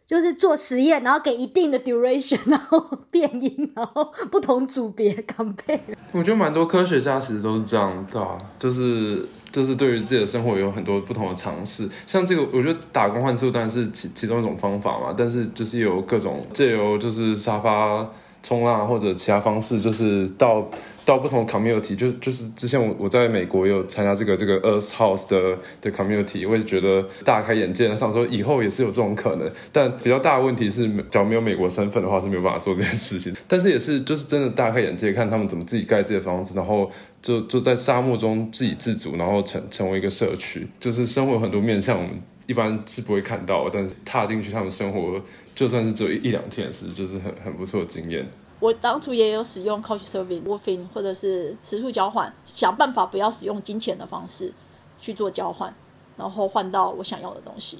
[0.05, 2.77] 就是做实验，然后给一定的 duration，然后
[3.09, 5.79] 变音，然后不同组别 compare。
[6.11, 11.87] 我觉得蛮多科学家其实都是这样，对啊，就是就是对于自己的生活有很多不同的尝试。
[12.05, 18.05] 像这个，我觉得打工换宿当然是其其中一种方法嘛，但是就是有各种借由就是沙发
[18.43, 20.69] 冲浪或者其他方式，就是到。
[21.05, 27.93] 到不同 community，就就是之前我我在美国有参加这个这个 Earth House 的的 community，我也觉得大开眼界。
[27.93, 33.35] 想说以后也是有这种可能，但比较大的问题是，只要没有美国身份的话是没有办法做这件事情。
[33.49, 36.89] 但是也是就是真的大开眼界，看他们怎么自己盖这些房子，然后
[37.21, 42.11] 就就在沙漠中自给自足，然后成成为一个社区，就是生活有很多面向，我们
[42.47, 45.21] 一般是不会看到，但是踏进去他们生活，
[45.55, 48.27] 就算是只有一两天是，就是很很不错经验。
[48.59, 54.53] 我当初也有使用 Couch Surfing、w o r f i n g 或者是食宿交换，想办法不要使用金钱的方式
[55.01, 55.73] 去做交换，
[56.17, 57.79] 然后换到我想要的东西，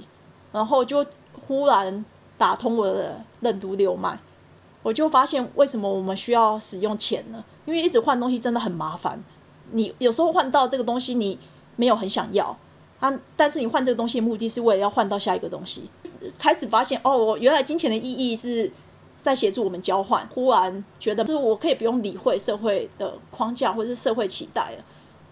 [0.51, 1.05] 然后就
[1.47, 2.03] 忽然
[2.37, 4.19] 打通我的任督六脉，
[4.81, 7.43] 我就发现为什么我们需要使用钱呢？
[7.65, 9.23] 因为一直换东西真的很麻烦，
[9.71, 11.39] 你有时候换到这个东西你
[11.77, 12.57] 没有很想要，
[12.99, 15.89] 啊，但是你换这个东西的目的是为了要换到下一个东西，
[16.37, 18.71] 开始发现哦，我原来金钱的意义是。
[19.23, 24.83] 在协助我们交换，忽然觉得就是我可以不用理会社会的框架或是社会期待了，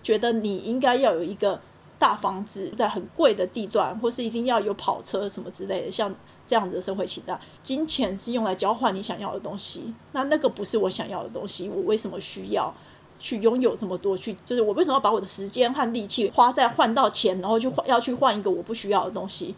[0.02, 1.60] 觉得你应该要有一个
[2.00, 6.16] 大房子，在很贵的地段，或是一定要有跑车什么之类的，像
[6.48, 7.38] 这样子的社会期待。
[7.66, 12.74] 金钱是用来交换你想要的东西，那那个不是我想要的东西，我为什么需要
[13.20, 14.18] 去拥有这么多？
[14.18, 19.54] 去就是我为什么要把我的时间和力气花在换到钱，然后就要去换一个我不需要的东西？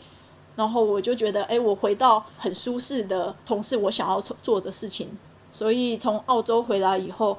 [0.56, 5.10] 然后我就觉得，哎，我回到很舒适的从事我想要做的事情。
[5.52, 7.38] 所以从澳洲回来以后，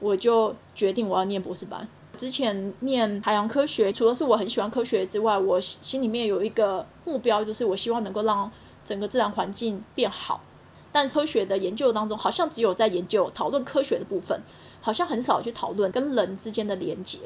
[0.00, 1.86] 我就决定我要念博士班。
[2.16, 8.50] 之前念海洋科学，除了是我很喜欢科学之外，我心里面有一个目标，就是我希望能够让
[8.84, 10.40] 整个自然环境变好。
[10.90, 14.40] 但科学的研究当中，好像只有在研究讨论科学的部分，
[14.80, 17.18] 好像很少去讨论跟人之间的连接。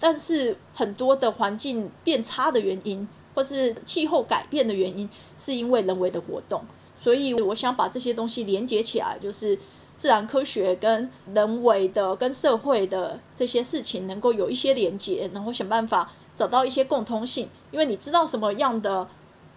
[0.00, 3.08] 但是很多的环境变差的原因。
[3.34, 6.62] 或是气候改变的原因，是因为人为的活动，
[6.98, 9.58] 所以我想把这些东西连接起来，就是
[9.96, 17.48] 自然科学跟人为的、跟社会的这些事情能够有一些连接，然后想办法找到一些共通性。
[17.70, 19.06] 因为你知道什么样的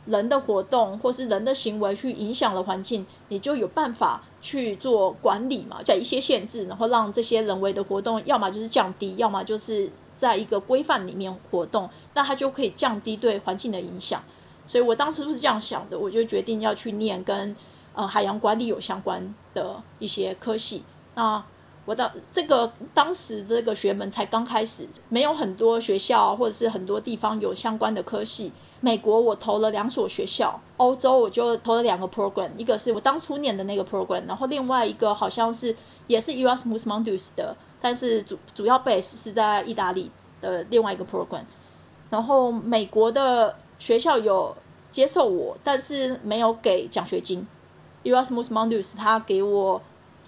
[0.06, 11.90] 人的活动或是人的行为去影响了环境，你就有办法去做管理嘛，给一些限制，然后让这些人为的活动，要么就是降低，要么就是在一个规范里面活动。
[12.16, 14.24] 那它就可以降低对环境的影响，
[14.66, 17.56] 所以我当时是这样想的，我就决定要去念跟
[17.94, 20.84] 呃海洋管理有相关的一些科系。
[21.14, 21.44] 那
[21.86, 28.52] 我的这个当时这个学门才刚开始，没有很多学校或者是很多地方有相关的科系。
[28.82, 35.76] 美国我投了两所学校，欧洲我就投了两个 program，一个是我当初念的那个 program，然后另外一个好像是
[36.08, 41.44] 也是 Erasmus Mundus 的，但是主主要 base 是在意大利的另外一个 program。
[42.10, 44.56] 然后美国的学校有
[44.92, 47.46] 接受我，但是没有给奖学金。
[48.04, 49.82] Erasmus Mundus 他给我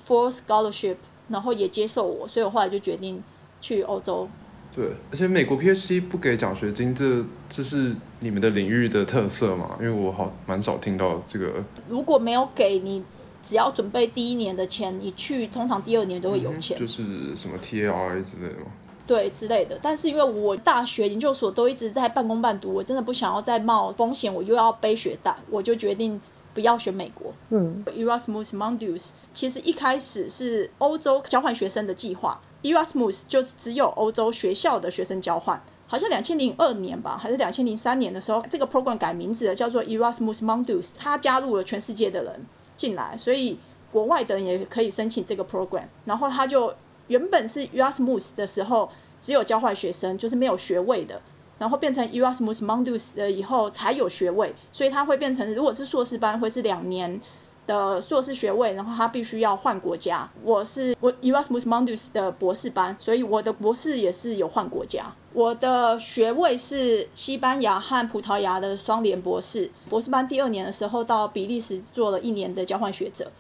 [0.08, 0.96] full scholarship，
[1.30, 3.24] 然后也接受我，所以我后来就决定
[3.62, 4.28] 去欧洲。
[4.76, 9.78] 对，而且美国 PhD 不给奖学金，这这是你们的领域的特色嘛？
[9.80, 11.64] 因为我好蛮少听到这个。
[11.88, 13.04] 如果没有给你，
[13.42, 16.78] 只要准备第一年的钱，你去通常第二年都会有钱。
[16.78, 18.66] 就是什么 TARA 之类的吗？
[19.08, 26.22] 对之类的，但是因为我大学研究所都一直在半工半读，我真的不想要再冒风险，我又要背学贷，我就决定
[26.54, 27.34] 不要选美国。
[27.50, 43.58] 嗯，Erasmus Mundus 其实一开始是欧洲交换学生的计划，Erasmus 就是只有欧洲学校的学生交换，好像两千零二年吧，还是两千零三年的时候，这个 program 改名字了，叫做 Erasmus Mundus，他加入了全世界的人进来，所以
[43.92, 46.74] 国外的人也可以申请这个 program，然后他就。
[47.08, 48.90] 原本是 Erasmus 的时候，
[49.20, 51.22] 只有交换学生，就是没有学位的。
[51.60, 57.20] 然后变成 Erasmus Mundus 的以后才有学位，所以它会变成，如果是硕士班，会是两年
[57.66, 60.30] 的硕士学位，然后他必须要换国家。
[60.44, 65.06] 我是我 Erasmus Mundus 的博士班，所以我的博士也是有换国家。
[65.34, 69.72] 我的学位是西班牙和葡萄牙的双联博士。
[69.90, 73.32] 博士班第二年的时候，到比利时做了一年的交换学者，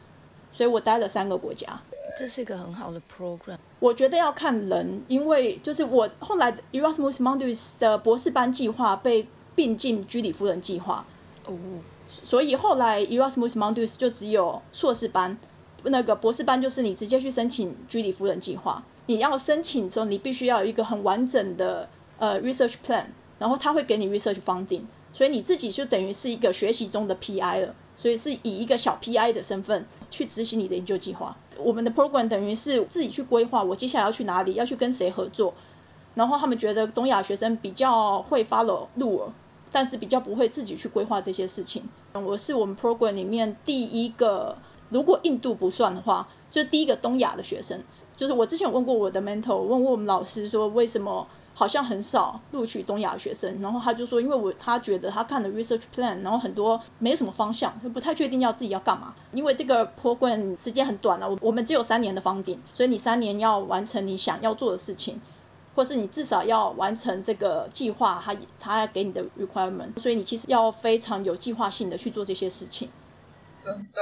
[0.52, 1.80] 所以我待了三个国家。
[2.18, 11.06] 这是一个很好的 program，我觉得要看人，因为就是我后来 Erasmus Mundus 的博士班计划被并进居里夫人计划，
[11.46, 11.54] 哦，
[12.24, 15.38] 所以后来 Erasmus Mundus 就只有硕士班，
[15.84, 18.84] 那个博士班就是你直接去申请居里夫人计划。
[19.06, 21.88] 你要申请的时候，你必须要有一个很完整的
[22.18, 23.06] 呃 research plan，
[23.38, 24.82] 然后他会给你 research funding，
[25.14, 31.38] 所以你自己就等于是一个学习中的 PI 了，所以是以一个小 PI 的身份去执行你的研究计划。
[31.60, 35.54] 我们的 program 等于是自己去规划，我接下来要去哪里，要去跟谁合作，
[36.16, 39.24] 然后他们觉得东亚学生比较会 follow 路，
[39.72, 41.84] 但是比较不会自己去规划这些事情。
[42.14, 44.58] 我是我们 program 里面第一个，
[44.90, 47.80] 如果印度不算的话，就是第一个东亚的学生。
[48.16, 51.28] 就是我之前有问过我的 mentor，问过我们老师说为什么
[51.60, 59.16] 好像很少录取东亚学生，然后他就说，因为我他觉得他看的 research plan，然后很多没什么方向，就不太确定要自己要干嘛。
[59.32, 65.20] 因为这个 program 时间很短了，我我们只有三年的方顶，所以你三年要完成你想要做的事情。
[65.76, 72.90] 或是你至少要完成这个计划，他他给你的 requirement，所以你其实要非常有计划性的去做这些事情。
[73.56, 74.02] 真的，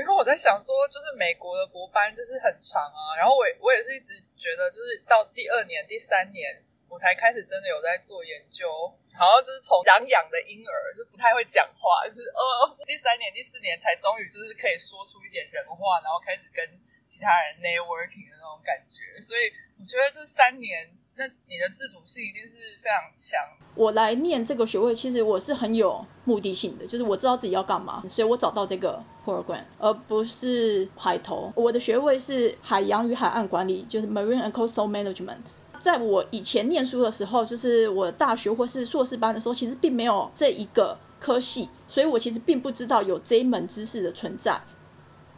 [0.00, 8.66] 因为我在想说，就是美国的博班就是很长啊，然后我我也是一直觉得，就是到第二年、第三年，我才开始真的有在做研究，
[9.14, 12.40] 好像就是从养养的婴儿就不太会讲话，就是呃，
[12.86, 16.64] 第三年、第四年才终于就是可以说出一点人话，然后开始跟
[17.04, 20.96] 其他人 networking 的那种感觉，所以我觉得这三年。
[21.20, 23.40] 那你的自主性一定是非常强。
[23.74, 31.52] 我来念这个学位，其实我是很有目的性的，就是我知道自己要干嘛，所以我找到这个 program，而不是海投。
[31.56, 35.40] 我的学位是海洋与海岸管理，就是 Marine and Coastal Management。
[35.80, 44.60] 在我以前念书的时候，就是我大学或是硕士班的时候，其实并没有这一个科系，所以我其实并不知道有这一门知识的存在。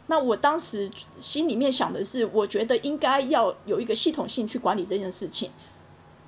[0.07, 5.51] 那我当时心里面想的是，我觉得应该要有一个系统性去管理这件事情。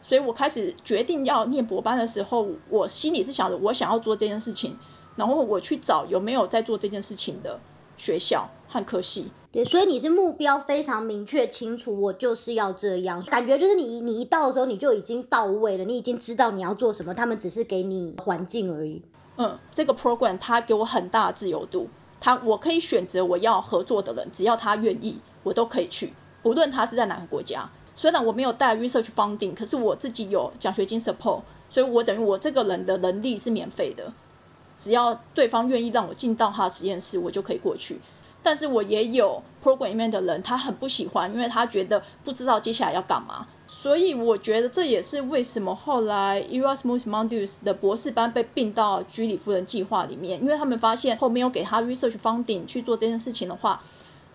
[0.01, 4.77] 所以我开始决定要念博班的时候，我心里是想着我想要做这件事情，
[5.15, 7.59] 然后我去找有没有在做这件事情的
[7.97, 9.31] 学校和科系。
[9.53, 18.99] 对，所以你是目标非常明确清楚，我就是要这样，感觉就是你你一到的时候你就已经到位了，你已经知道你要做什么，他们只是给你环境而已。
[19.37, 21.87] 嗯，这个 program 它给我很大自由度，
[22.19, 27.69] 它我可以选择我要合作的人，只要他愿意，我都可以去，不论他是在哪个国家。
[27.95, 34.11] 虽然我没有带 research funding，可是我自己有奖学金 support，所以我等于我这个人的能力是免费的，
[34.79, 37.99] 只要对方愿意让我进到他的实验室，我就可以过去。
[38.43, 43.47] 但是我也有 program 里面的人，他很不喜欢，因为他觉得不知道接下来要干嘛。
[43.67, 53.81] 所以我觉得这也是为什么后来 Erasmus Mundus 的博士班被并到居里夫人计划里面，因为他们发现后面有给他 research funding 去做这件事情的话。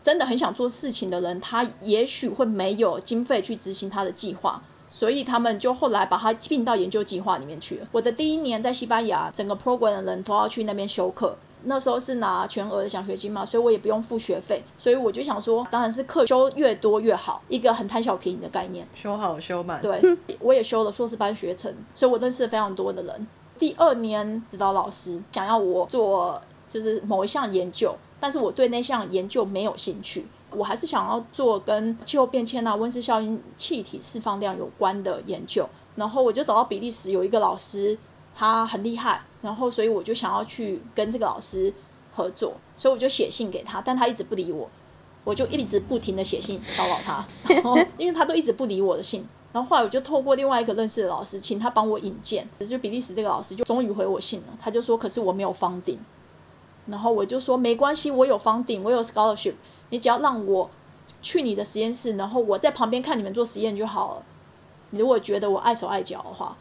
[0.00, 7.86] 真的很想做事情的人，他也许会没有经费去执行他的计划，所以他们就后来把他并到研究计划里面去了。
[7.90, 19.80] 我的第一年在西班牙，整个 program 的人都要去那边修课，那时候是拿全额的奖学金嘛，所以我也不用付学费，所以我就想说，当然是课修越多越好，一个很贪小便宜的概念，修好修满。
[19.82, 20.00] 对，
[20.40, 23.26] 我也修了硕士班学程，所以我认识了非常多的人。
[23.58, 27.94] 第二年指导老师想要我做就是某一项研究。
[28.20, 35.64] 但是我对那项研究没有兴趣，我还是想要做跟气候变迁啊、温室效应、气体释放量有关的研究。
[35.94, 37.96] 然后我就找到比利时有一个老师，
[38.38, 41.74] 他很厉害，然后所以我就想要去跟这个老师
[42.14, 44.70] 合作，所以我就写信给他，但他一直不理我，
[45.24, 55.98] 我就一直不停的写信骚扰他，然后因为他都一直不理我的信，然后后来我就透过另外一个认识的老师，请他帮我引荐，就比利时这个老师就终于回我信了，他就说，可是我没有方顶。
[56.86, 59.54] 然后我就说没关系，我有房顶，我有 scholarship，
[59.90, 60.70] 你只要让我
[61.20, 64.22] 去你的实验室，然后我在旁边看你们做实验就好了。
[64.90, 66.56] 你如果觉得我碍手碍脚的话，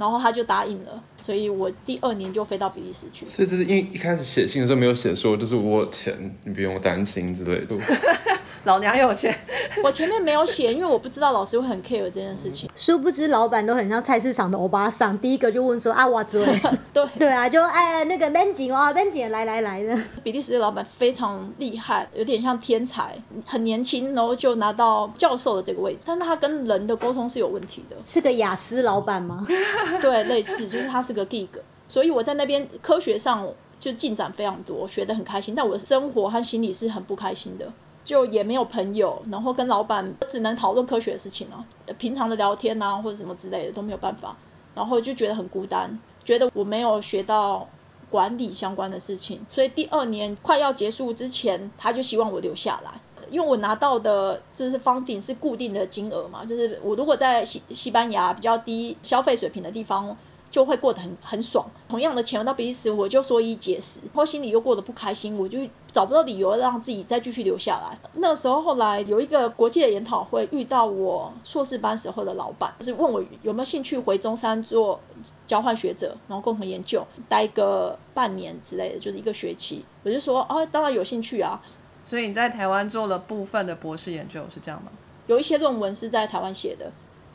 [0.00, 3.26] 然后他就答应了，所以我第二年就飞到比利时去。
[3.26, 7.76] 所以这是因为一开始写信的时候没有写说就是我有钱，你不用担心之类的。
[8.64, 9.34] 老娘有钱，
[9.84, 12.68] 我前面没有写，因为我不知道老师会很 care 这件事情。
[12.74, 16.44] 殊不知老板都很像菜市场的欧巴桑，第一个就问说啊，我追，
[16.92, 19.96] 对对啊，就哎那个 Ben 姐哦，Ben 姐来来来的。
[20.22, 27.96] 比利时的老板非常厉害，有点像天才，很年轻，然后就拿到教授的这个位置，但是他跟人的沟通是有问题的。
[28.06, 29.46] 是个雅思老板吗？
[30.00, 31.48] 对，类似，就是他是个 gig，
[31.88, 33.46] 所以我在那边科学上
[33.78, 37.66] 就进展非常多，学得很开心，但我的生活和心理是很不开心的。
[38.02, 41.64] 就也没有朋友，然后跟老板只能讨论科学的事情了，
[41.98, 44.34] 平常的聊天啊或者什么之类的都没有办法，
[44.74, 47.68] 然后就觉得很孤单，觉得我没有学到
[48.10, 52.90] 管理相关的事情，所以第二年快要结束之前，他就希望我留下来，
[53.30, 60.16] 因为我拿到的就是方顶是固定的金额嘛，就是我如果在西西班牙比较低消费水平的地方。
[60.50, 61.64] 就会过得很很爽。
[61.88, 65.60] 同样的钱到比利时，我就说一节食，然后心里又过得不开心，我就
[65.92, 67.96] 找不到理由让自己再继续留下来。
[68.14, 74.98] 那时候后来有一个国际的研讨会，遇到我硕士班时候的老板，就是问我有没有兴趣回中山做
[75.46, 79.84] 交换学者，然后共同研究，待个半年之类的，就是一个学期。
[80.02, 81.62] 我就说哦，当然有兴趣啊。
[82.10, 84.90] 所以你在台湾做了部分的博士研究是这样吗？
[85.28, 86.90] 有一些论文是在台湾写的。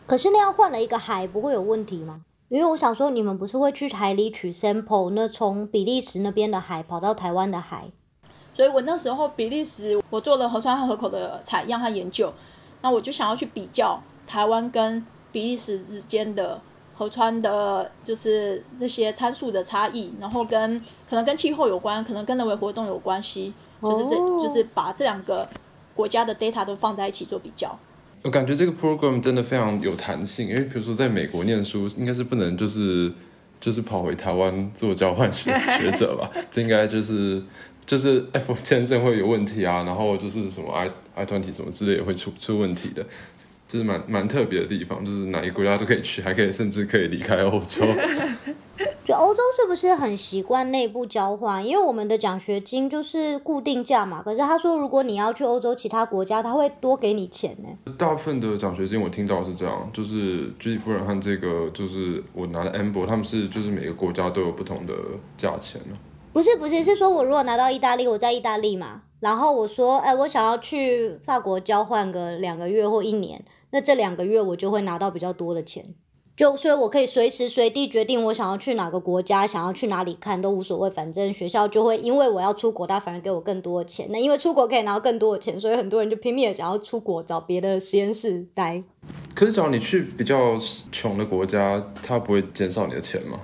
[0.06, 2.26] 可是那样换了一个海，不会有问题吗？
[2.50, 7.90] 因为我想说，你们不是会去海里取 sample，那从比利时那边的海跑到台湾的海，
[8.54, 12.34] 所以我那时候比利时我做了河川和河口的采样和研究，
[12.82, 13.98] 那我就想要去比较
[14.28, 16.60] 台湾跟比利时之间的
[16.94, 20.78] 河川的，就是那些参数的差异，然后跟
[21.10, 25.48] 可能跟气候有关，可能跟人为活动有关系，就是这、哦就是把这两个
[25.96, 27.78] 国家的 data 都放在一起做比较。
[28.24, 33.12] 我感觉这个 program 真的非常有弹性，因为比如说在美国念书，应该是不能就是
[33.62, 36.30] 就是跑回台湾做交换学学者吧？
[36.50, 37.44] 这应该就是
[37.86, 43.06] 就是 F 签证会有问题啊，然后就是什么 I I 团体什么之类也会出出问题的，
[43.68, 47.86] 这是蛮蛮特别的地方，就是哪一个国家都可以去，还可以甚至可以离开欧洲。
[49.06, 51.64] 就欧洲是不是很习惯内部交换？
[51.64, 54.24] 因为我们的奖学金就是固定价嘛。
[54.24, 57.94] 可是他说，如果你要去欧洲其他国家，他会多给你钱呢。
[58.00, 64.94] 大部分的奖学金我听到是这样，就是居里夫人和这个就是我拿的 a m b o 他们是就是每个国家都有不同的
[65.38, 65.96] 价钱呢。
[66.34, 75.94] 不是不是，是说我如果拿到意大利，我在意大利嘛，然后我说，哎，我想要去法国交换个两个月或一年，那这两个月我就会拿到比较多的钱。
[76.38, 84.06] 就所以，我可以随时随地决定我想要去哪个国家，想要去哪里看都无所谓，反正学校就会因为我要出国，他反而给我更多的钱。
[84.10, 88.84] 那因为出国可以拿到更多的钱，所以很多人就拼命的想要出国找别的实验室待。
[89.34, 90.58] 可是只要你去比较
[90.92, 93.40] 穷的国家，他不会减少你的钱吗？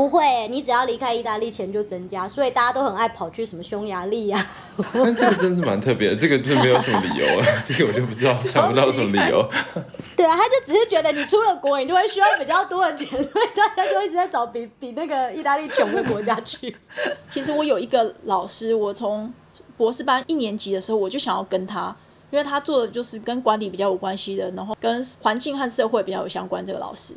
[0.00, 4.46] 不会，你只要离开意大利，钱就增加，所以大家都很爱跑去什么匈牙利呀、
[4.94, 9.46] 但 这个真是蛮特别的，这个就没有什么理由了， 这个我就不知道想不到什么理由。
[10.16, 16.74] 对啊，他就只是觉得你出了国，你就会需要比较多的钱，所以大家就一直在找比比那个意大利穷的国家去。
[17.28, 19.30] 其实我有一个老师，我从
[19.76, 21.94] 博士班一年级的时候我就想要跟他，
[22.30, 26.64] 因为他做的就是跟管理比较有关系的，然后跟环境和社会比较有相关。
[26.64, 27.12] 这个老师，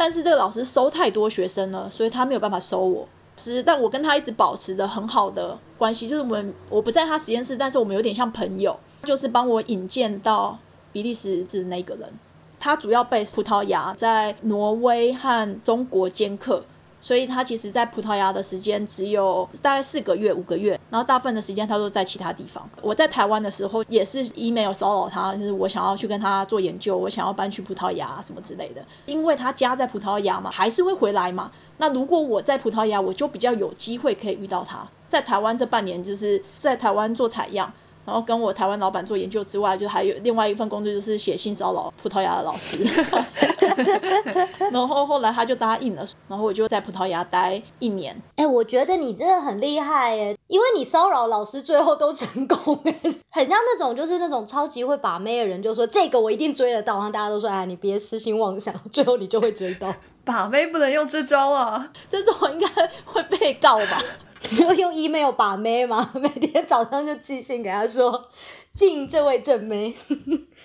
[0.00, 3.06] 但是这个老师收太多学生了，所以他没有办法收我。
[3.36, 8.74] 是，但我跟他一直保持着很好的关系，就是我们我不在他实验室，但是我们有点像朋友，
[9.04, 10.58] 就是帮我引荐到
[10.90, 12.10] 比利时的那个人。
[12.58, 16.64] 他主要被葡萄牙在挪威和中国兼课，
[17.00, 22.68] 所以他其实在葡萄牙的时间只有大概四个月、五个月，然后大部分的时间他都在其他地方。
[22.82, 31.50] 我在台湾的时候也是 email 骚扰他，就是我想要去跟他做研究，我想要搬去葡萄牙什么之类的，因为他家在葡萄牙嘛，还是会回来嘛。
[31.78, 34.86] 那如果我在葡萄牙，我就比较有机会可以遇到他。
[35.08, 37.72] 在台湾这半年，就是在台湾做采样。
[38.06, 42.78] 然后跟我台湾老板做研究之外，就还有另外一份工作，就是写信骚扰葡萄牙的老师。
[44.70, 48.16] 然后后来他就答应了，然后我就在葡萄牙待一年。
[48.36, 52.94] 哎、我觉得你真的很厉害耶，因为你骚扰老师最后都成功哎，
[53.30, 59.92] 很像那种就是那种超级会把妹的人，就说这个我一定追得到，然后大家都说哎，你别痴心妄想， 最后你就会追到。
[60.24, 61.90] 把妹不能用这招啊！
[62.10, 62.68] 这种应该
[63.04, 64.00] 会被告吧？
[64.50, 68.28] 你就用 email 把妹嘛，每天早上就寄信给他说，
[68.72, 69.94] 敬这位正妹，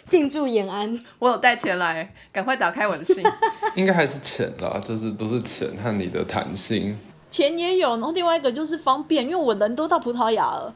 [0.07, 0.99] 敬祝延安。
[1.19, 3.23] 我有带钱来，赶快打开我的信。
[3.75, 6.97] 应该还是钱啦，就是都是钱和你的弹性。
[7.31, 10.73] 钱也有，然后另外一个就是方便，因为我人都到葡萄牙了，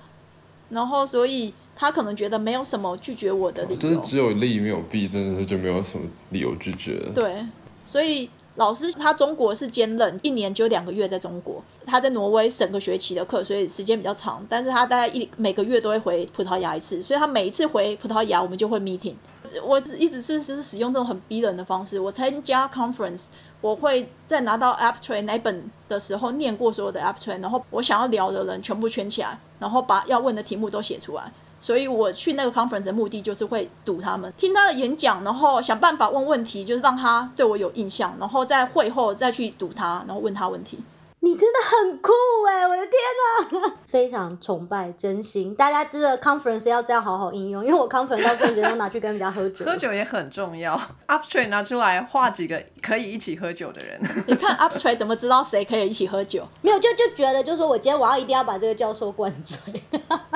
[0.70, 3.80] 然后所以他可能觉得没有什么拒绝我的理由。
[3.80, 7.14] 就是只有利没有弊，真的是就没有什么理由拒绝了。
[7.14, 7.46] 对，
[7.86, 8.30] 所以
[8.60, 14.46] 老师他中国是兼任，一年只有两个月在中国，他在挪威整个学期的课，所以时间比较长。
[14.50, 19.16] 但是他大概一每个月都会回葡萄牙一次，所以他每一次回葡萄牙，我们就会 meeting。
[19.64, 21.98] 我一直是是使用这种很逼人的方式。
[21.98, 23.28] 我参加 conference，
[23.62, 31.32] 我会在拿到 abstract 那一本的时候念过所有的 app train，然后我想要聊的人全部圈起来，然后把要问的题目都写出来。
[31.62, 40.80] 所以我去那个 conference 的目的就是会堵他们，听他的演讲，然后想办法问问题，就是让他对我有印象，然后在会后再去堵他，然后问他问题。
[41.22, 42.12] 你真的很酷
[42.48, 42.66] 哎！
[42.66, 45.54] 我的天哪， 非常崇拜，真心。
[45.54, 49.66] 大家知道 conference 要这样好好应用，因为我 conference 到时间都拿去跟人家喝酒。
[49.66, 54.00] 喝酒也很重要， abstract 拿出来画几个可以一起喝酒的人。
[54.28, 56.48] 你看 abstract 怎么知道谁可以一起喝酒？
[56.62, 59.58] 没有，就就觉得，就说我今天晚上一定要把这个教授灌醉，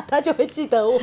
[0.09, 0.99] 他就会记得我，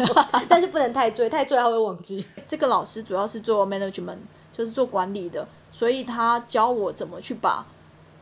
[0.46, 2.24] 但是不能太醉，太醉他会忘记。
[2.46, 4.18] 这个老师主要是做 management，
[4.52, 7.66] 就是做管理的，所以他教我怎么去把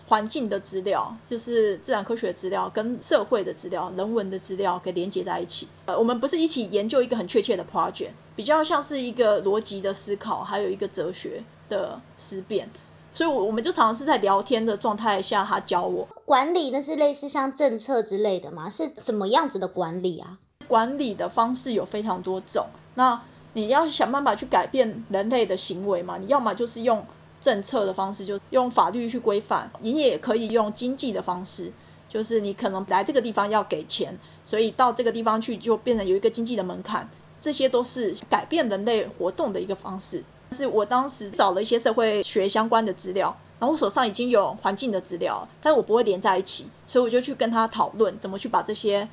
[0.08, 5.68] 环境的资料，就是自然科学资料跟社会的资料、人文的资料给连接在一起。
[5.84, 12.68] 呃，我们不是一起研究一个很确切的 project，比较像是一个逻辑的思考，还有一个哲学的思辨。
[13.14, 18.70] 所以，我我们就常常是在聊天的状态下，他教我管理那是类似像政策之类的吗？
[18.70, 20.38] 是什么样子的管理啊？
[20.68, 22.64] 管理的方式有非常多种。
[22.94, 23.20] 那
[23.54, 26.16] 你要想办法去改变人类的行为嘛？
[26.18, 27.04] 你要么就是用
[27.40, 31.72] 政策的方式，就用法律去规范；你也可以用经济的方式，
[32.08, 37.08] 就是你可能来这个地方要给钱，所以到这个地方去就变成有一个经济的门槛。
[37.40, 40.24] 这些都是改变人类活动的一个方式。
[40.50, 49.08] 是我当时找了一些社会学相关的资料，然后我手上已经有环境的资料，但是我不会连在一起，所以我就去跟他讨论怎么去把这些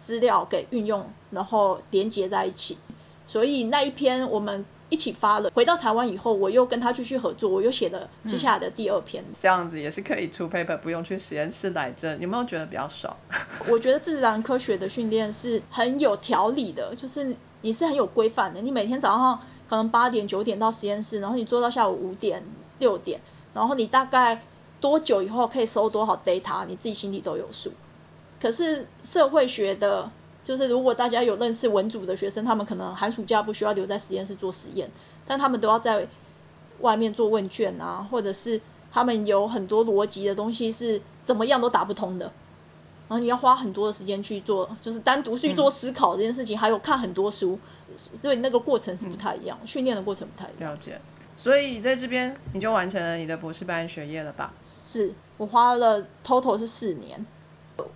[0.00, 2.78] 资料给运用，然后连接在一起。
[3.26, 4.64] 所以那一篇我们。
[4.88, 5.50] 一起发了。
[5.54, 9.24] 回到台湾以后，我又跟他继续合作，我又写了接下来的第二篇。
[9.32, 12.16] 这样子也是可以出 paper，不用去实验室来着。
[12.18, 13.14] 有没有觉得比较爽？
[13.70, 18.60] 我觉得自然科学的训练是很有条理的，就是你是很有规范的。
[18.60, 22.42] 你每天早上可能八点九点到实验室，然后你做到下午五点
[22.78, 23.20] 六点，
[23.52, 24.40] 然后你大概
[24.80, 27.72] 多久以后可以收多少 data，你自己心里都有数。
[28.40, 30.10] 可是社会学的。
[30.46, 34.88] 就是如果大家有认识文组的学生，他们可能寒暑假不需要留在实验室做实验，
[35.26, 36.06] 但他们都要在
[36.82, 38.60] 外面做问卷啊，或者是
[38.92, 42.26] 他们有很多逻辑的东西是怎么样都打不通的，
[43.08, 47.58] 然后你要花很多的时间去做，就是单独去做思考这件事情，还有看很多书，
[48.22, 50.70] 所以那个过程是不太一样，训练的过程不太一样。
[50.70, 51.00] 了解，
[51.34, 54.54] 所以在这边你就完成了你的博士班学业了吧？
[54.64, 57.26] 是我花了 total 是四年。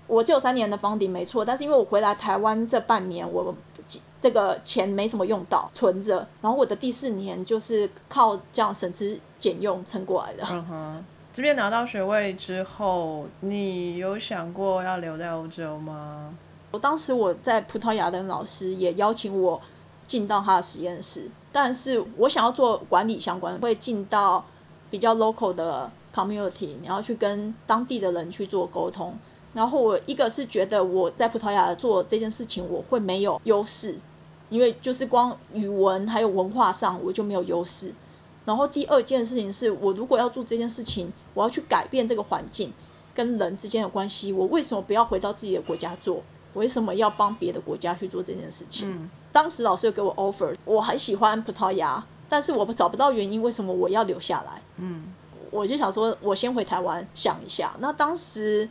[0.07, 3.55] 我就有三年的房顶没错，但是因为我回来台湾这半年，我
[4.21, 6.27] 这个钱没什么用到，存着。
[6.43, 10.45] 然后我的第四年就是靠这样省吃俭用撑过来的。
[10.51, 16.35] 嗯哼，这边拿到学位之后，你有想过要留在欧洲吗？
[16.73, 19.61] 我当时我在葡萄牙的老师也邀请我
[20.07, 24.45] 进到他的实验室，但是我想要做管理相关，会进到
[24.91, 29.17] 比较 local 的 community，你要去跟当地的人去做沟通。
[29.53, 33.97] 然后我一个是觉得我在葡萄牙做这件事情我会没有优势，
[34.49, 37.93] 因为就是光语文还有文化上我就没有优势。
[38.45, 42.73] 然后第二件事情是我如果要做这件事情，我要去改变这个环境
[43.13, 46.23] 跟人之间的关系，我为什么不要回到自己的国家做？
[46.53, 49.11] 我为什么要帮别的国家去做这件事情？
[49.33, 54.63] 当时老师有给我 offer，我很喜欢葡萄牙，但是我找不到原因为什么我要留下来。
[54.77, 55.05] 嗯，
[55.51, 57.75] 我就想说，我先回台湾想一下。
[57.81, 58.69] 那当时。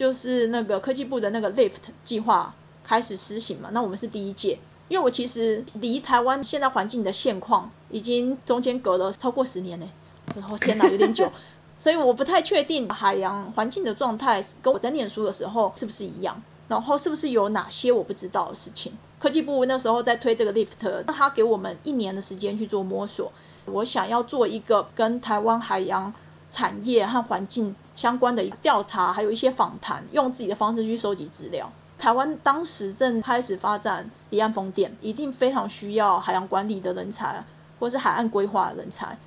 [0.00, 1.72] 就是那个科技部的那个 Lift
[2.02, 4.58] 计划开始施行嘛，那我们是第一届。
[4.88, 9.86] 因为我其实离台湾现在环境的现况已经中间隔了超过十年呢，
[10.34, 11.30] 然后天哪，有点久，
[11.78, 18.94] 所以我不太确定海洋环境的状态跟我在念书的时候是不是一样，然后是不是有哪些我不知道的事情。
[19.18, 23.30] 科技部那时候在推这个 Lift，那他给我们一年的时间去做摸索。
[23.66, 26.10] 我想要做一个跟台湾海洋
[26.50, 27.76] 产业和环境。
[28.00, 31.70] 相关的一个调查，还有一些访谈，用自己的方式去收集资料。
[31.98, 37.44] 台湾当时正开始发展离岸风电，一定非常需要海洋管理的人才，
[37.78, 39.18] 或是海岸规划的人才，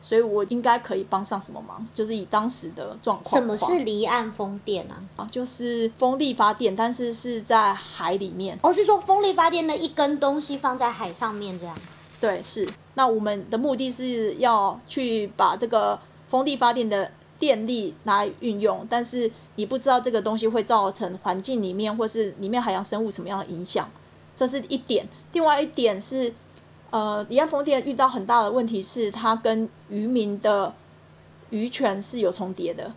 [0.00, 1.86] 所以我应该可以帮上什么忙？
[1.92, 3.28] 就是以当时的状况。
[3.28, 4.96] 什么是离岸风电啊？
[5.16, 8.58] 啊，就是风力发电，但是是在海里面。
[8.62, 11.76] 哦，是说风力发电的一根东西放在海上面这样？
[12.18, 12.66] 对，是。
[12.94, 16.00] 那我们的目的是要去把这个
[16.30, 17.10] 风力发电的。
[17.38, 23.88] 电力来运用，但是你不知道这个东西会造成环境里面或是里面海洋生物什么样的影响，
[24.34, 25.06] 这是一点。
[25.32, 26.32] 另外一点是，
[26.90, 30.72] 呃，离岸风电遇到很大的问题是，它跟渔民的
[31.50, 32.92] 渔权是有重叠的，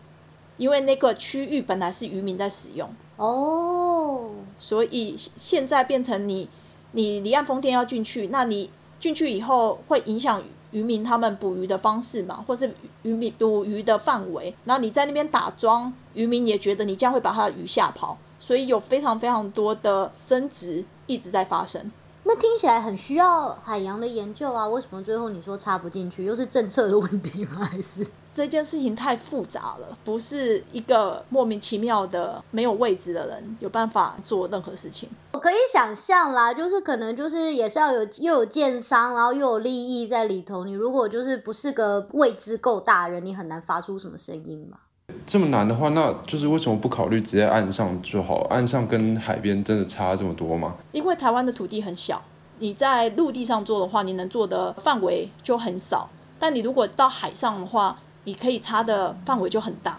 [0.58, 6.48] 因为那个区域本来是渔民在使用哦，所以现在变成你
[6.92, 8.70] 你离岸风电要进去，那你
[9.00, 10.44] 进去以后会影响。
[10.72, 21.92] 渔民他们捕鱼的方式嘛，或是渔民捕鱼的范围，然后你在那边打桩，渔民也觉得你这样会把他的鱼吓跑，所以有非常非常多的争执一直在发生。
[22.24, 26.26] 那听起来很需要海洋的研究啊，为什么最后你说插不进去？
[26.26, 27.64] 又是政策的问题吗？
[27.64, 28.06] 还是？
[28.38, 35.10] 这件事情太复杂了，不是一个莫名其妙的没有位置的人有办法做任何事情。
[35.34, 40.64] 我可以想象啦，就是可能就是也是要有又有建商，然后又有利益在里头。
[40.66, 44.78] 你如果就是不是个位置够大人，你很难发出什么声音嘛。
[45.26, 48.42] 这么难的话，那就是为什么不考虑直接岸上就好？
[48.52, 50.76] 岸上跟海边真的差这么多吗？
[50.92, 52.22] 因为台湾的土地很小，
[52.60, 56.08] 你在陆地上做的话，你能做的范围就很少。
[56.40, 57.98] 但你如果到海上的话，
[58.28, 59.98] 你可以插的范围就很大。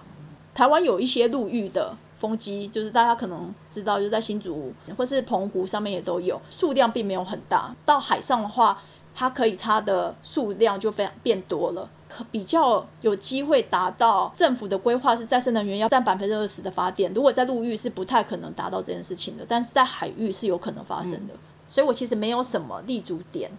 [0.54, 7.74] 台湾有一些陆域的风机，就是大家可能知道，就在新竹或是澎湖上面也都有，数量并没有很大。
[7.86, 8.82] 到海上的话，
[9.14, 11.88] 它可以插的数量就非常变多了，
[12.30, 17.10] 比较有机会达到政府的规划是再生能源要占百分之二十的发电。
[17.14, 21.32] 如果在陆域是不太可能达到这件事情的，但是在海域是有可能发生的。
[21.66, 23.50] 所以我其实没有什么立足点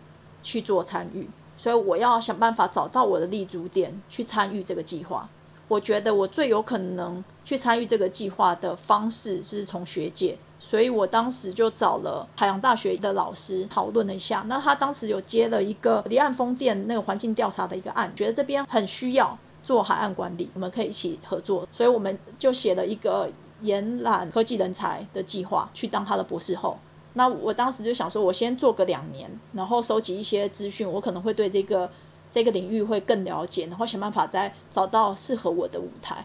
[0.43, 1.27] 去做参与。
[1.59, 5.27] 所以我要想办法找到我的立足点去参与这个计划。
[5.67, 14.43] 我觉得我最有可能去参与这个计划的方式是从学界，所以我当时就找了海洋大学的老师讨论了一下。
[14.47, 23.29] 那他当时有接了一个离岸风电那个环境调查的一个案，觉得这边很需要做海岸管理，我们可以一起合作，所以我们就写了一个
[23.61, 26.79] 延揽科技人才的计划，去当他的博士后。
[27.13, 31.89] 那我当时就想说，我先做个两年，然后收集一些资讯，我可能会对这个。
[32.31, 36.23] 这个领域会更了解，然后想办法再找到适合我的舞台。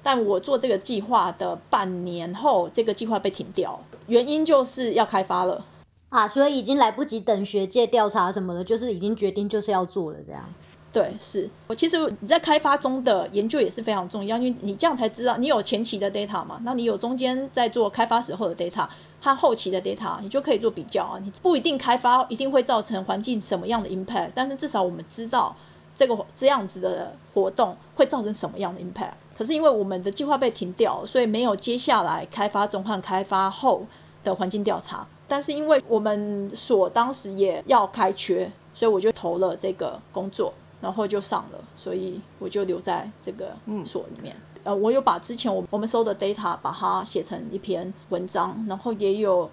[0.00, 5.64] 但我做这个计划的半年后，这个计划被停掉，原因就是要开发了
[6.10, 10.48] 啊，所以已经来不及等学界调查什么的，就是已经决定就是要做了这样。
[10.92, 18.86] 对，是我其实你在开发中的研究也是非常重要，因为你这样才知道你有前期的 data 嘛，那你有中间在做开发时候的 data。
[19.24, 21.18] 和后期的 data，你就可以做比较啊。
[21.24, 25.56] 你不一定开发一定会造成环境什么样的 impact，但是至少我们知道
[25.96, 29.14] 这个这样子的活动会造成什么样的 impact。
[29.34, 33.86] 可是因为我们的计划被停掉，所以没有接下来开发中和开发后
[34.22, 35.06] 的环境调查。
[35.26, 40.52] 但是因为我们所当时也要开缺，所以我就投了这个工作，
[40.82, 43.56] 然后就上了，所以我就留在这个
[43.86, 44.36] 所里面。
[44.64, 49.48] 呃，我有把之前我我们收的 data 把它写成一篇文章，然后也有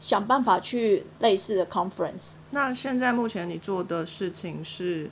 [0.00, 2.30] 想办法去类似的 conference。
[2.50, 5.10] 那现在目前你做的事情是，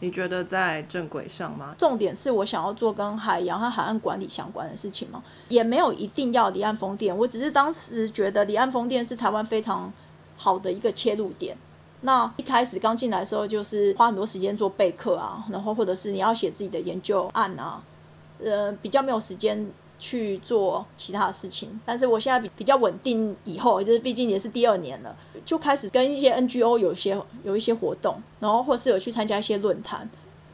[0.00, 1.74] 你觉得在正轨上吗？
[1.78, 5.22] 重点是我想要做跟海洋和海岸管理相关的事情吗？
[5.48, 9.92] 也没有一定要离岸风电，我只是当时觉得离岸风电是台湾非常
[10.36, 11.56] 好的一个切入点。
[12.00, 17.80] 那一开始刚进来的时候，就是花很多时间做备课啊，然后或者是你要写自己的研究案啊。
[18.42, 19.66] 呃，比较没有时间
[19.98, 30.08] 去做其他的事情，但是我现在比比较稳定，以后就是毕竟也是第二年了，就开始跟一些 NGO 有些有一些活动，然后或是有去参加一些论坛，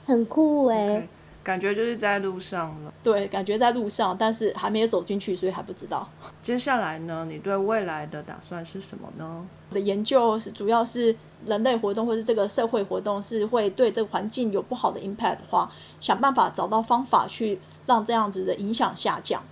[0.04, 1.08] 很酷哎，
[1.42, 2.92] 感觉就是在路上了。
[3.02, 6.08] 对，感觉在路上，但是还没有走进去，所以还不知道。
[6.42, 9.46] 接下来呢，你对未来的打算是什么呢？
[9.70, 11.14] 我的研究是主要是
[11.46, 15.70] 人类活动或是这个社会活动是会对这个环境有不好的 impact 的话，
[16.00, 17.58] 想办法找到方法去。
[17.86, 19.42] 让这样子的影响下降，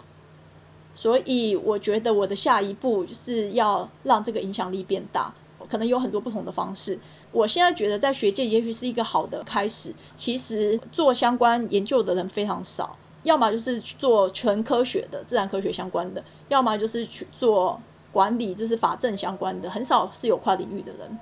[0.95, 5.35] 所以我觉得我的下一步是要让这个影响力变大，
[5.69, 6.97] 可能有很多不同的方式。
[7.31, 9.95] 我现在觉得在学界也许是一个好的开始。
[10.15, 21.19] 其实做相关研究的人非常少，要么就是做纯科学的、自然科学相关的，要么就是去做管理，就是法政相关的，很少是有跨领域的人。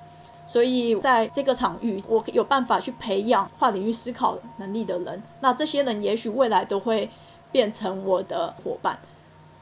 [0.48, 5.20] 所以在这个场域，我有办法去培养跨领域思考能力的人。
[5.40, 7.10] 那这些人也许未来都会
[7.50, 8.96] 变成我的伙伴。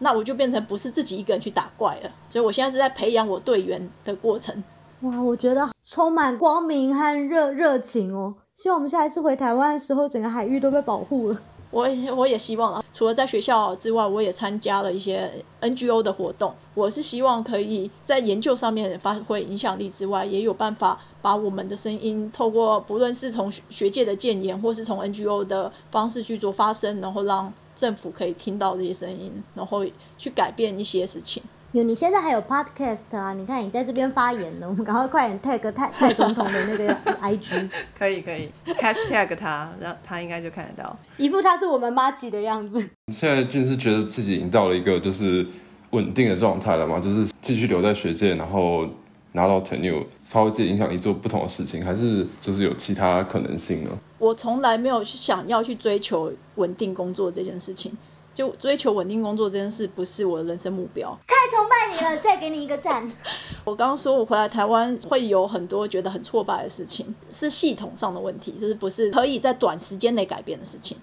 [0.00, 2.10] 那我就变成不是自己一个人去打怪了。
[2.28, 4.62] 所以我现在是在培养我队员的过程。
[5.04, 8.34] 哇，我觉得充满光明和热热情哦！
[8.54, 11.38] 希望我们下一次回台湾的时候，整个海域都被保护了。
[11.70, 11.86] 我
[12.16, 15.30] 我也希望啊，除了在学校之外，我也参加了一些
[15.60, 16.54] NGO 的活动。
[16.72, 29.84] 我是希望可以在研究上面发挥影响力之外，也有办法把我们的声音透过不论是从学界的建言，或是从 NGO 的方式去做发声，然后让政府可以听到这些声音，然后
[30.16, 31.42] 去改变一些事情。
[31.74, 33.34] 有，你现在还有 podcast 啊？
[33.34, 37.68] 你看你在这边发言了，我们赶快快点 tag 蔡蔡总统的那个 IG。
[37.98, 38.48] 可以可以
[38.80, 40.96] ，hashtag 他，让他应该就看得到。
[41.16, 42.78] 一副他是我们妈吉的样子。
[43.12, 45.44] 现在就是觉得自己已经到了一个就是
[45.90, 48.88] 稳定的状态了嘛，就是继续留在学界，然后
[49.32, 53.90] 拿到 tenure，发挥自己影响力，做不同的事情，还是就是有其他可能性呢？
[54.18, 57.90] 我从来没有想要去追求稳定工作这件事情。
[58.34, 61.16] 就追求稳定工作这件事不是我的人生目标。
[61.26, 63.08] 太崇拜你了，再给你一个赞。
[63.64, 70.96] 我刚刚说我回来台湾会有很多觉得很挫败的事情，是系统上的问题，就是不是可以在短时间内改变的事情。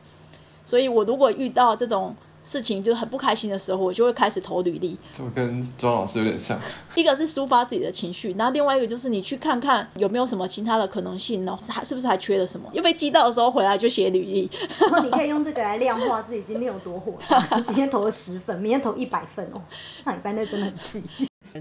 [0.65, 2.15] 所以我如果遇到这种。
[2.43, 4.97] 事情就是很不开心的时候，我就会开始投履历。
[5.15, 6.59] 这跟庄老师有点像。
[6.95, 11.57] 一个是抒发自己的情绪，然后另外一个就是你去看看有没有什么其他的可能性呢？
[11.67, 12.69] 还是不是还缺了什么？
[12.73, 14.49] 又被激到的时候回来就写履历。
[14.81, 17.13] 然后你可以用这个来量化自己今天有多火。
[17.65, 19.61] 今天投了十份，明天投一百份哦。
[19.99, 21.03] 上礼拜那真的很气。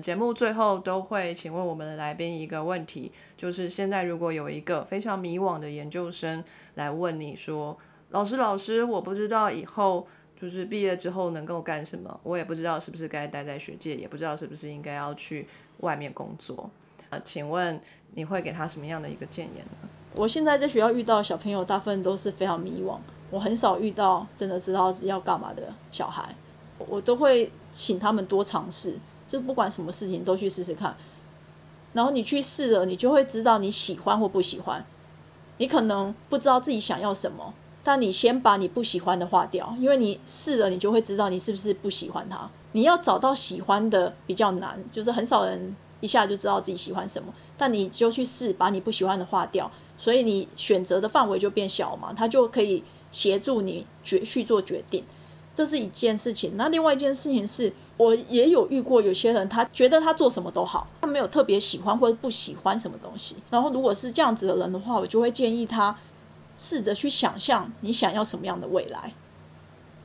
[0.01, 6.43] 节目最后都会请问我们的来宾一个问题，就是现在如果有一个非常迷惘的研究生
[6.75, 7.77] 来问你说
[8.11, 10.07] ：“老师，老师，我不知道以后。”
[10.41, 15.47] 就是毕业之后能够干什么，我也不知道是不是该待在学界，也不知道是不是应该要去
[15.81, 16.71] 外面工作。
[17.11, 17.79] 呃，请问
[18.15, 19.89] 你会给他什么样的一个建言呢？
[20.15, 22.99] 我现在在学校遇到小朋友，大部分都是非常迷惘。
[23.31, 26.35] 我很少遇到真的知道要干嘛的小孩，
[26.79, 30.97] 我都会请他们多尝试，就不管什么事情都去试试看。
[31.93, 34.85] 然后你去试了，你就会知道你喜欢或不喜欢。
[35.59, 37.53] 你可能不知道自己想要什么，
[37.83, 42.49] 但你先把你不喜欢的划掉，因为你试了，你就会知道你是不是不喜欢它。
[42.73, 47.33] 你要找到喜欢的比较难，就是很少人一下就知道自己喜欢什么。
[47.57, 55.05] 但你就去试，把你不喜欢的划掉，所以你选择的范围就变小嘛，它就可以协助你决去做决定。
[55.53, 56.53] 这是一件事情。
[56.57, 63.35] 那另外一件事情是，我也有遇过有些人，他觉得他做什么都好，他没有特别喜欢或者不喜欢什么东西。
[63.51, 65.95] 然后如果是这样子的人的话，我就会建议他
[66.57, 69.13] 试着去想象你想要什么样的未来，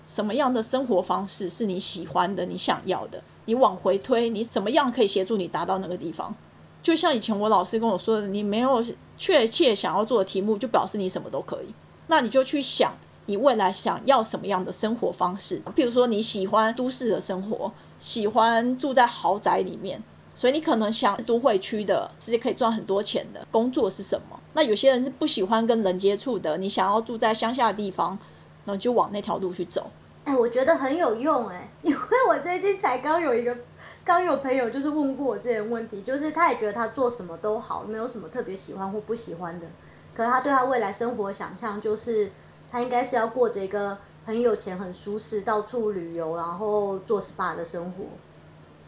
[0.06, 3.22] 什么样的生活方式是你喜欢的、你想要的。
[3.46, 6.34] 你往回推，你怎么样可以协助你达到那个地方？
[6.82, 8.84] 就像以前我老师跟我说的，你没有
[9.18, 11.68] 确切想要做的题目，就表示你什么都可以。
[12.08, 12.94] 那你就去想。
[13.28, 15.60] 你未来想要什么样的生活方式？
[15.74, 20.00] 比如说你喜欢都市的生活，喜欢住在豪宅里面，
[20.36, 24.40] 所以你可能想都会区的，直接可以赚很多钱的工作是什么？
[24.54, 28.20] 那有些人是不喜欢跟人接触的，你想要住在乡下的地方，
[28.66, 29.90] 那就往那条路去走。
[30.26, 33.56] 哎，我觉得很有用哎，因为我最近才刚有一个，
[34.04, 39.66] 刚有朋友就是问过我这些问题，就是他也觉得他做什么都好，没有什么特别喜欢或不喜欢的，
[40.14, 42.30] 可是他对他未来生活想象就是。
[42.72, 48.04] 他应该是要过着一个很有钱、很舒适、到处旅游，然后做 SPA 的生活。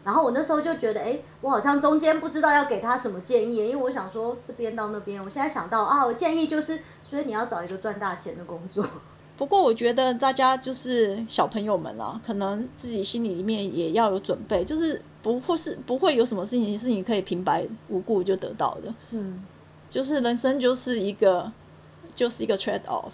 [0.08, 5.22] 然后我那时候就觉得，哎，我好像中间不知道要给他什么建议，因为我想说这边到那边。
[5.22, 8.82] 我现在想到啊，我建议就是，所以你要找一个赚大钱的工作。
[9.36, 18.94] 不过我觉得大家就是小朋友们啊，可能自己心里面也要有准备，就是不会是不会有什么事情是你可以平白无故就得到的。
[19.10, 19.44] 嗯，
[19.90, 21.52] 就是人生就是一个
[22.14, 23.10] 就是一个 trade off。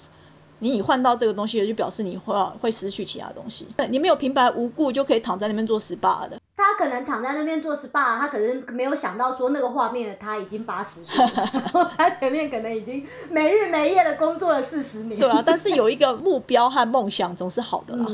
[0.59, 3.67] 你换到这个东西，就表示你会会失去其他东西。
[3.77, 6.41] 对你没有平白无故就可以躺在那边做 SPA 的。
[6.57, 15.19] 他可能躺在那边做 SPA，他可能没有想到说那个画面他已经八十岁了， 他前面可能已经没日没夜的工作了四十年。
[15.19, 18.07] 对啊，但是有一个目标和梦想总是好的啦。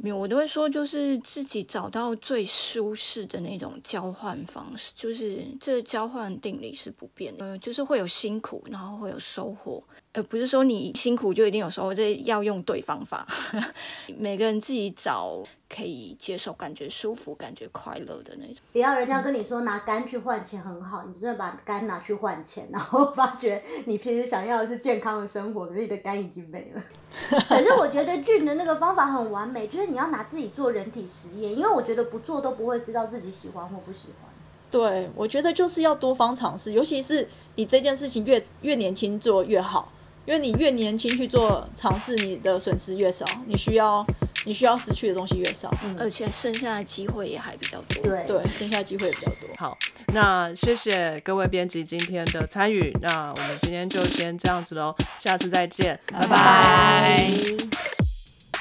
[0.00, 7.58] 没有，我都会说，就是自己找到最舒适的那种交换方式，就是这交换定理是不变的。
[7.58, 9.82] 就是会有辛苦，然后会有收获。
[10.12, 13.26] 呃，不是说你辛苦就一定有收获，这要用对方法。
[14.16, 18.56] 每个人自己找可以接受、感觉舒服、感觉快乐的那种。
[18.72, 26.82] 不要人家跟你说拿肝去换钱很好，你真的把肝拿去换钱，然后发觉你平时想要的是健康的生活，可是你的肝已经没了。
[27.48, 34.30] 可是我觉得俊的那个方法很完美，就是你要拿自己做人体实验，因为我觉得不做都不会知道自己喜欢或不喜欢。
[34.70, 39.90] 对，我觉得就是要多方尝试，尤其是你这件事情越越年轻做越好。
[40.26, 44.06] 因为你越年轻去做尝试，你的损失越少，你需要
[44.44, 48.02] 你需要失去的东西越少，而且剩下的机会也还比较多。
[48.02, 49.48] 对对，剩下的机会也比较多。
[49.56, 49.76] 好，
[50.14, 57.30] 那谢谢各位编辑今天的参与，那我们今天就先这样子喽，下次再见，拜拜。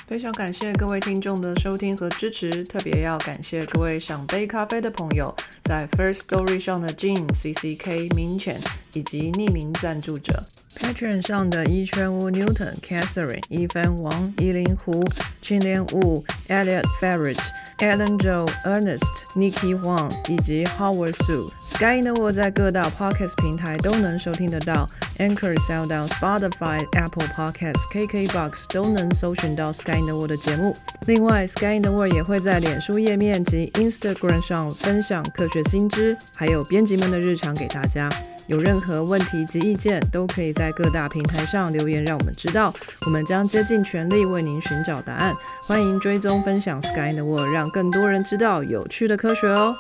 [0.08, 8.58] 非常感谢各位听众的收听和支持，特别要感谢各位想杯咖啡的朋友，在 First Story 上的 Jean、C C K、明浅
[8.94, 10.34] 以及匿名赞助者。
[10.80, 15.04] Patreon 上的一圈屋 Newton、Catherine、一分王、依林湖、
[15.42, 17.40] 青莲雾、Elliot Farage、
[17.80, 19.02] Alan Joe、Ernest、
[19.36, 21.50] Nikki Huang 以及 Howard Su。
[21.66, 24.88] Sky in the World 在各大 Podcast 平台都能收听得到
[25.20, 30.76] ，Anchor、SoundOn、Spotify、Apple Podcasts、KKBox 都能搜寻到 Sky in the World 的节目。
[31.06, 38.10] 另外，Sky in the World 也会在脸书页面及 Instagram 上分享科学新知，还有编辑们的日常给大家。
[38.48, 42.74] 有任何问题及意见，都可以在各大平台上留言，让我们知道。
[43.06, 45.36] 我们将竭尽全力为您寻找答案。
[45.64, 49.76] 欢迎追踪分享 Sky in the World，让更多人知道有趣的科学哦。